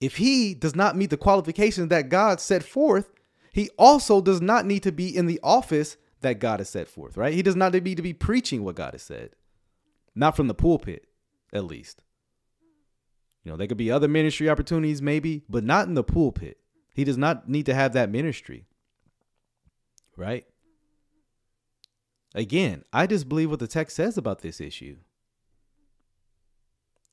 [0.00, 3.10] If he does not meet the qualifications that God set forth,
[3.52, 7.16] he also does not need to be in the office that God has set forth,
[7.16, 7.34] right?
[7.34, 9.30] He does not need to be preaching what God has said.
[10.14, 11.06] Not from the pulpit,
[11.52, 12.02] at least.
[13.44, 16.58] You know, there could be other ministry opportunities, maybe, but not in the pulpit.
[16.94, 18.66] He does not need to have that ministry,
[20.16, 20.44] right?
[22.34, 24.96] Again, I just believe what the text says about this issue.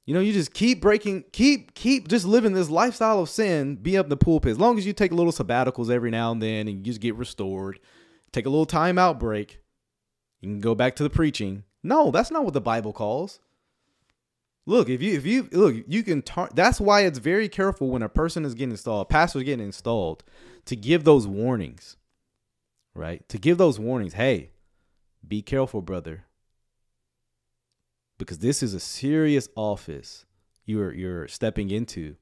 [0.05, 3.97] You know, you just keep breaking, keep, keep just living this lifestyle of sin, be
[3.97, 4.51] up in the pulpit.
[4.51, 7.15] As long as you take little sabbaticals every now and then and you just get
[7.15, 7.79] restored,
[8.31, 9.59] take a little timeout break,
[10.41, 11.63] you can go back to the preaching.
[11.81, 13.39] No, that's not what the Bible calls.
[14.67, 18.01] Look, if you if you look, you can tar- that's why it's very careful when
[18.01, 20.23] a person is getting installed, pastor's getting installed,
[20.65, 21.97] to give those warnings.
[22.95, 23.27] Right?
[23.29, 24.13] To give those warnings.
[24.13, 24.51] Hey,
[25.27, 26.25] be careful, brother
[28.17, 30.25] because this is a serious office
[30.65, 32.15] you're you're stepping into.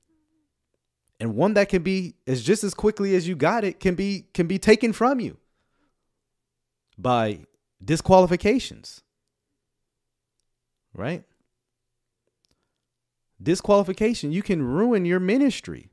[1.20, 4.26] And one that can be as just as quickly as you got it can be
[4.34, 5.38] can be taken from you
[6.98, 7.46] by
[7.84, 9.04] disqualifications
[10.94, 11.24] right?
[13.42, 15.92] Disqualification you can ruin your ministry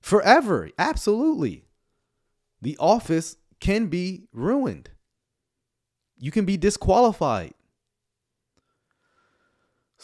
[0.00, 1.64] forever absolutely.
[2.62, 4.90] The office can be ruined.
[6.18, 7.54] You can be disqualified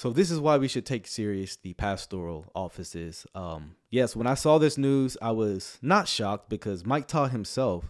[0.03, 3.25] so this is why we should take serious the pastoral offices.
[3.37, 7.85] Um, yes, when I saw this news, I was not shocked because Mike Todd himself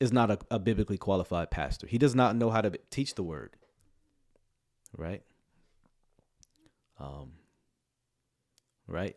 [0.00, 1.86] is not a, a biblically qualified pastor.
[1.86, 3.54] He does not know how to teach the word.
[4.96, 5.22] Right?
[6.98, 7.34] Um,
[8.88, 9.14] right?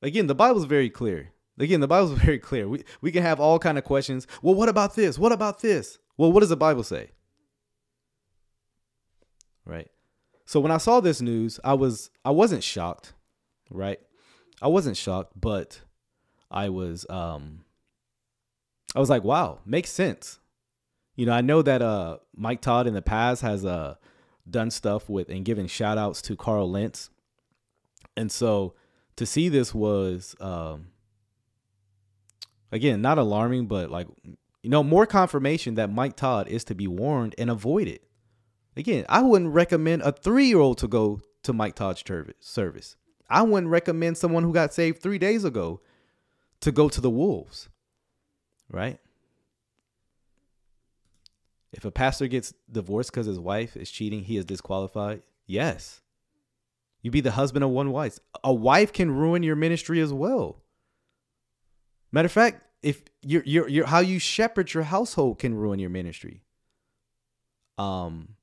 [0.00, 1.32] Again, the Bible's very clear.
[1.58, 2.68] Again, the Bible's very clear.
[2.68, 4.28] We we can have all kind of questions.
[4.42, 5.18] Well, what about this?
[5.18, 5.98] What about this?
[6.16, 7.10] Well, what does the Bible say?
[9.64, 9.88] Right?
[10.44, 13.14] So when I saw this news, I was I wasn't shocked,
[13.70, 14.00] right?
[14.60, 15.80] I wasn't shocked, but
[16.50, 17.64] I was um
[18.94, 20.38] I was like, wow, makes sense.
[21.16, 23.96] You know, I know that uh Mike Todd in the past has uh
[24.48, 27.10] done stuff with and given shout outs to Carl Lentz.
[28.16, 28.74] And so
[29.16, 30.88] to see this was um
[32.70, 34.08] again not alarming, but like
[34.62, 38.00] you know, more confirmation that Mike Todd is to be warned and avoided.
[38.76, 42.02] Again, I wouldn't recommend a three year old to go to Mike Todd's
[42.40, 42.96] service.
[43.28, 45.80] I wouldn't recommend someone who got saved three days ago
[46.60, 47.68] to go to the Wolves,
[48.70, 48.98] right?
[51.72, 55.22] If a pastor gets divorced because his wife is cheating, he is disqualified.
[55.46, 56.02] Yes.
[57.00, 58.18] You be the husband of one wife.
[58.44, 60.62] A wife can ruin your ministry as well.
[62.12, 65.90] Matter of fact, if you're, you're, you're how you shepherd your household can ruin your
[65.90, 66.42] ministry.
[67.78, 68.36] Um,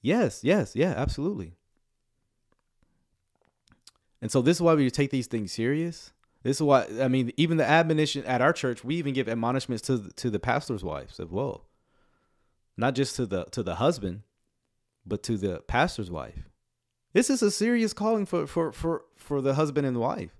[0.00, 1.54] Yes, yes, yeah, absolutely.
[4.20, 6.12] And so this is why we take these things serious.
[6.42, 9.82] This is why I mean, even the admonition at our church, we even give admonishments
[9.82, 11.66] to the, to the pastor's wives as well,
[12.76, 14.22] not just to the to the husband,
[15.06, 16.48] but to the pastor's wife.
[17.12, 20.36] This is a serious calling for for for for the husband and the wife.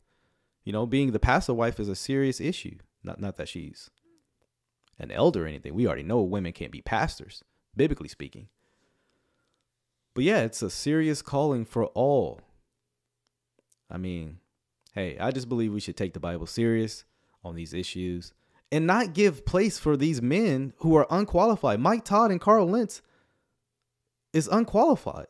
[0.64, 2.78] You know, being the pastor wife is a serious issue.
[3.02, 3.90] Not not that she's
[4.98, 5.74] an elder or anything.
[5.74, 7.42] We already know women can't be pastors,
[7.76, 8.48] biblically speaking.
[10.18, 12.40] But yeah, it's a serious calling for all.
[13.88, 14.38] I mean,
[14.92, 17.04] hey, I just believe we should take the Bible serious
[17.44, 18.32] on these issues
[18.72, 21.78] and not give place for these men who are unqualified.
[21.78, 23.00] Mike Todd and Carl Lentz
[24.32, 25.28] is unqualified.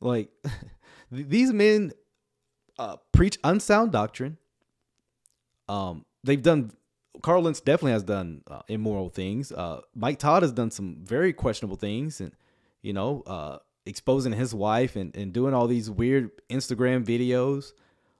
[0.00, 0.30] Like
[1.10, 1.90] these men
[2.78, 4.36] uh, preach unsound doctrine.
[5.68, 6.70] Um, they've done.
[7.22, 9.52] Carl Lentz definitely has done uh, immoral things.
[9.52, 12.32] Uh, Mike Todd has done some very questionable things, and
[12.82, 17.72] you know, uh, exposing his wife and, and doing all these weird Instagram videos.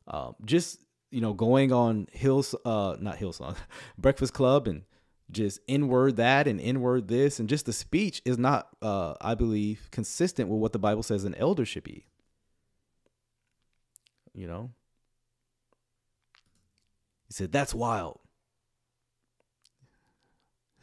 [0.06, 3.56] Um, just you know, going on Hills, uh, not Hillsong,
[3.98, 4.82] Breakfast Club, and
[5.30, 9.88] just inward that and inward this, and just the speech is not, uh, I believe,
[9.90, 12.06] consistent with what the Bible says an elder should be.
[14.34, 14.70] You know,
[17.26, 18.20] he said that's wild.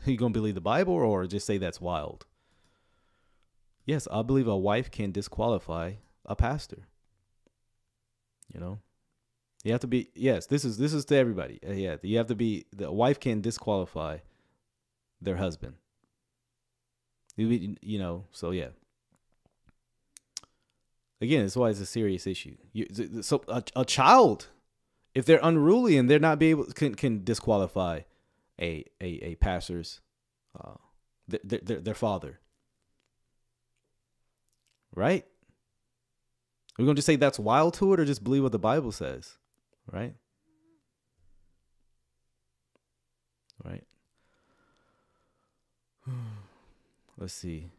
[0.06, 2.26] Are you gonna believe the Bible or just say that's wild?
[3.86, 5.94] Yes, I believe a wife can disqualify
[6.26, 6.88] a pastor.
[8.54, 8.80] You know,
[9.64, 10.46] you have to be yes.
[10.46, 11.60] This is this is to everybody.
[11.68, 14.20] Uh, yeah, you have to be the wife can disqualify
[15.22, 15.76] their husband.
[17.36, 18.70] You, you know, so yeah.
[21.22, 22.58] Again, that's why it's a serious issue.
[22.74, 22.88] You,
[23.22, 24.48] so a, a child,
[25.16, 28.02] if they're unruly and they're not be able can can disqualify
[28.60, 30.02] a a a pastor's
[30.60, 30.76] uh,
[31.28, 32.40] their, their, their father.
[34.96, 35.26] Right?
[36.78, 38.60] Are we going to just say that's wild to it or just believe what the
[38.60, 39.38] Bible says?
[39.92, 40.14] Right?
[43.64, 43.84] Right?
[47.18, 47.72] Let's see.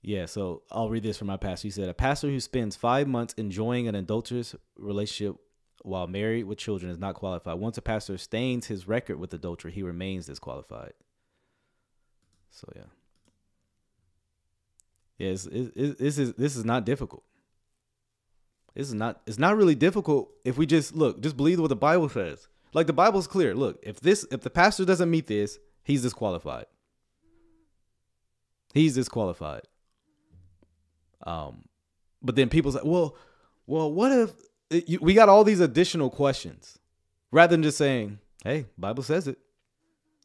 [0.00, 1.68] Yeah, so I'll read this from my pastor.
[1.68, 5.36] He said, A pastor who spends five months enjoying an adulterous relationship
[5.84, 7.58] while married with children is not qualified.
[7.58, 10.92] Once a pastor stains his record with adultery, he remains disqualified.
[12.50, 12.82] So, yeah.
[15.18, 17.22] Yes, yeah, this is this is not difficult.
[18.74, 21.76] This is not it's not really difficult if we just look, just believe what the
[21.76, 22.48] Bible says.
[22.74, 23.54] Like the Bible's clear.
[23.54, 26.66] Look, if this if the pastor doesn't meet this, he's disqualified.
[28.72, 29.62] He's disqualified.
[31.24, 31.66] Um,
[32.22, 33.16] but then people say, well,
[33.66, 34.32] well, what if
[34.72, 36.78] you, we got all these additional questions
[37.30, 39.38] rather than just saying, hey, Bible says it.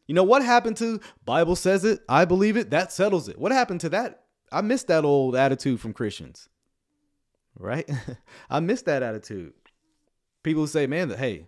[0.07, 3.37] You know what happened to Bible says it, I believe it, that settles it.
[3.37, 4.23] What happened to that?
[4.51, 6.47] I missed that old attitude from Christians.
[7.59, 7.89] Right?
[8.49, 9.53] I missed that attitude.
[10.43, 11.47] People say, man, hey,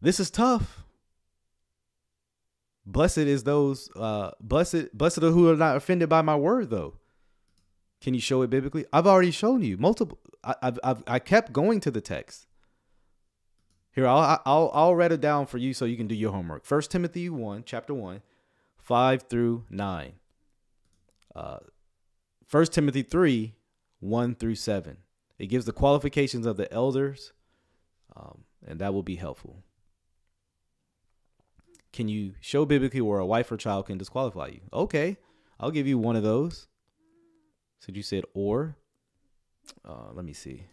[0.00, 0.84] this is tough.
[2.84, 6.94] Blessed is those uh blessed blessed are who are not offended by my word though.
[8.00, 8.84] Can you show it biblically?
[8.92, 10.18] I've already shown you multiple.
[10.44, 12.46] I, I've, I've I kept going to the text.
[13.92, 16.64] Here, I'll I'll I'll write it down for you so you can do your homework.
[16.64, 18.22] First Timothy one, chapter one,
[18.76, 20.12] five through nine.
[21.34, 21.58] Uh,
[22.46, 23.54] First Timothy three,
[23.98, 24.98] one through seven.
[25.38, 27.32] It gives the qualifications of the elders,
[28.14, 29.62] um, and that will be helpful.
[31.92, 34.60] Can you show biblically where a wife or child can disqualify you?
[34.72, 35.16] Okay,
[35.58, 36.68] I'll give you one of those.
[37.80, 38.76] So you said or.
[39.84, 40.64] Uh, let me see.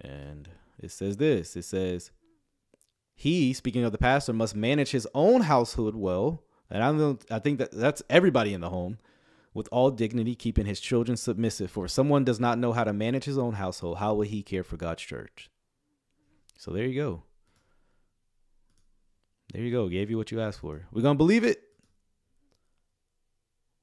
[0.00, 0.48] And
[0.82, 1.56] it says this.
[1.56, 2.10] It says,
[3.14, 6.42] he, speaking of the pastor, must manage his own household well.
[6.70, 7.24] And I don't.
[7.30, 8.98] I think that that's everybody in the home,
[9.52, 11.70] with all dignity, keeping his children submissive.
[11.70, 14.64] For someone does not know how to manage his own household, how will he care
[14.64, 15.50] for God's church?
[16.58, 17.22] So there you go.
[19.52, 19.88] There you go.
[19.88, 20.86] Gave you what you asked for.
[20.90, 21.62] We're gonna believe it.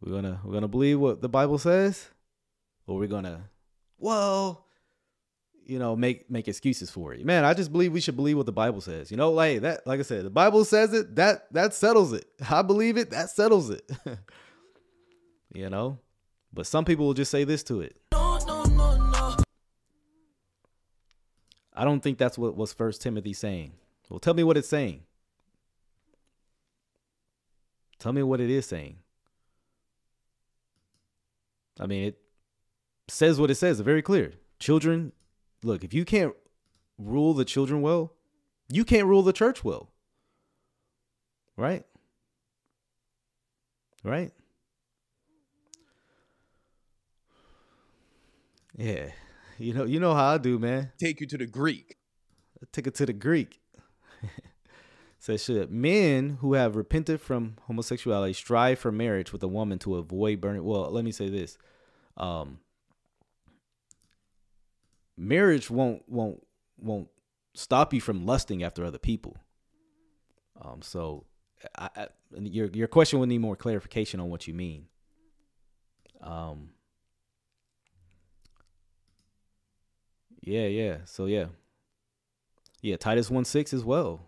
[0.02, 2.10] We're gonna we're gonna believe what the Bible says,
[2.88, 3.50] or we're gonna,
[4.00, 4.66] well,
[5.64, 7.24] you know, make make excuses for it.
[7.24, 9.12] Man, I just believe we should believe what the Bible says.
[9.12, 11.16] You know, like that, like I said, the Bible says it.
[11.16, 12.26] That that settles it.
[12.50, 13.12] I believe it.
[13.12, 13.90] That settles it.
[15.54, 16.00] you know,
[16.52, 17.96] but some people will just say this to it.
[18.12, 19.38] No, no, no,
[21.74, 23.74] I don't think that's what was First Timothy saying.
[24.10, 25.04] Well, tell me what it's saying.
[27.98, 28.98] Tell me what it is saying.
[31.82, 32.18] I mean, it
[33.08, 33.80] says what it says.
[33.80, 34.34] Very clear.
[34.60, 35.12] Children,
[35.64, 36.34] look, if you can't
[37.00, 38.14] rule the children well,
[38.70, 39.90] you can't rule the church well.
[41.58, 41.84] Right?
[44.04, 44.32] Right?
[48.78, 49.08] Yeah.
[49.58, 50.92] You know, you know how I do, man.
[51.00, 51.98] Take you to the Greek.
[52.72, 53.60] Take it to the Greek.
[55.22, 59.96] says should men who have repented from homosexuality strive for marriage with a woman to
[59.98, 61.58] avoid burning well let me say this
[62.18, 62.60] um
[65.18, 66.46] marriage won't won't
[66.80, 67.08] won't
[67.54, 69.38] stop you from lusting after other people
[70.62, 71.26] Um, so,
[71.78, 72.08] I, I,
[72.40, 74.88] your your question would need more clarification on what you mean.
[76.22, 76.72] Um.
[80.42, 80.98] Yeah, yeah.
[81.06, 81.48] So yeah,
[82.82, 82.98] yeah.
[82.98, 84.22] Titus one six as well.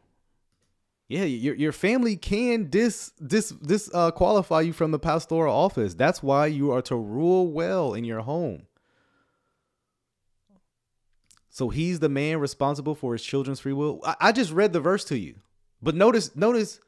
[1.14, 5.94] Yeah, your your family can dis dis dis uh, qualify you from the pastoral office.
[5.94, 8.64] That's why you are to rule well in your home.
[11.52, 14.02] So he's the man responsible for his children's free will.
[14.03, 15.35] I, I just read the verse to you,
[15.84, 16.80] but notice notice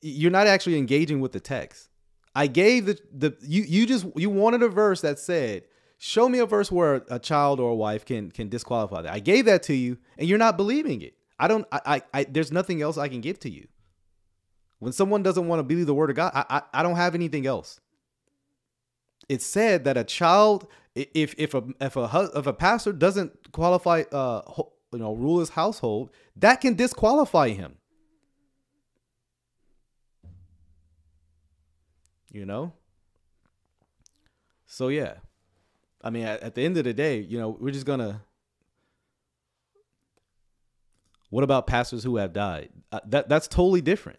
[0.00, 1.90] you're not actually engaging with the text.
[2.34, 5.64] I gave the the you you just you wanted a verse that said,
[5.98, 9.18] "Show me a verse where a child or a wife can can disqualify that." I
[9.18, 11.17] gave that to you, and you're not believing it.
[11.38, 11.66] I don't.
[11.70, 13.68] I, I, I there's nothing else I can give to you.
[14.78, 17.14] When someone doesn't want to believe the word of God, I, I, I don't have
[17.14, 17.80] anything else.
[19.28, 24.04] It's said that a child, if if a if a if a pastor doesn't qualify,
[24.12, 24.42] uh,
[24.92, 27.76] you know, rule his household, that can disqualify him.
[32.30, 32.72] You know.
[34.66, 35.14] So yeah,
[36.02, 38.22] I mean, at, at the end of the day, you know, we're just gonna
[41.30, 42.70] what about pastors who have died?
[42.90, 44.18] Uh, that that's totally different.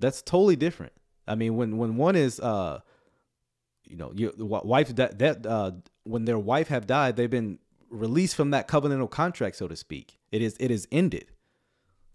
[0.00, 0.92] That's totally different.
[1.26, 2.80] I mean, when when one is, uh,
[3.84, 7.58] you know, your wife that that uh, when their wife have died, they've been
[7.88, 10.18] released from that covenantal contract, so to speak.
[10.32, 11.26] It is it is ended,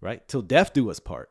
[0.01, 0.27] right?
[0.27, 1.29] Till death do us part,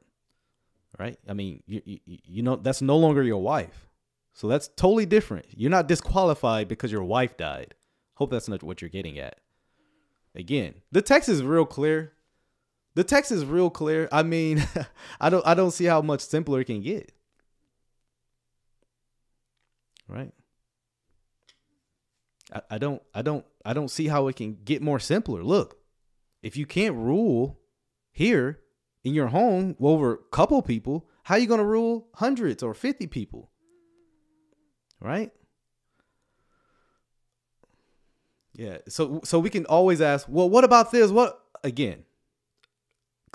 [0.99, 1.19] right?
[1.29, 3.87] I mean, you you, you know that's no longer your wife,
[4.33, 5.47] so that's totally different.
[5.51, 7.75] You're not disqualified because your wife died.
[8.15, 9.41] Hope that's not what you're getting at.
[10.35, 12.13] Again, the text is real clear
[12.99, 14.09] the text is real clear.
[14.11, 14.67] I mean,
[15.21, 17.13] I don't I don't see how much simpler it can get.
[20.09, 20.33] Right?
[22.53, 25.45] I, I don't I don't I don't see how it can get more simpler.
[25.45, 25.79] Look,
[26.43, 27.61] if you can't rule
[28.11, 28.59] here
[29.05, 33.53] in your home over a couple people, how you to rule hundreds or 50 people?
[35.01, 35.31] Right?
[38.55, 38.79] Yeah.
[38.89, 41.13] So so we can always ask, well, what about this?
[41.13, 42.03] What again?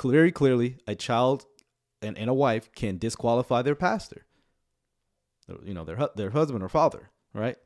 [0.01, 1.45] Very clearly a child
[2.01, 4.25] and, and a wife can disqualify their pastor.
[5.49, 7.57] Uh, you know their their husband or father right?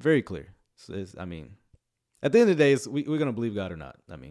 [0.00, 0.54] Very clear.
[0.76, 1.56] So i mean
[2.22, 3.96] at the end of the day we, we're to believe god or not.
[4.10, 4.28] I mean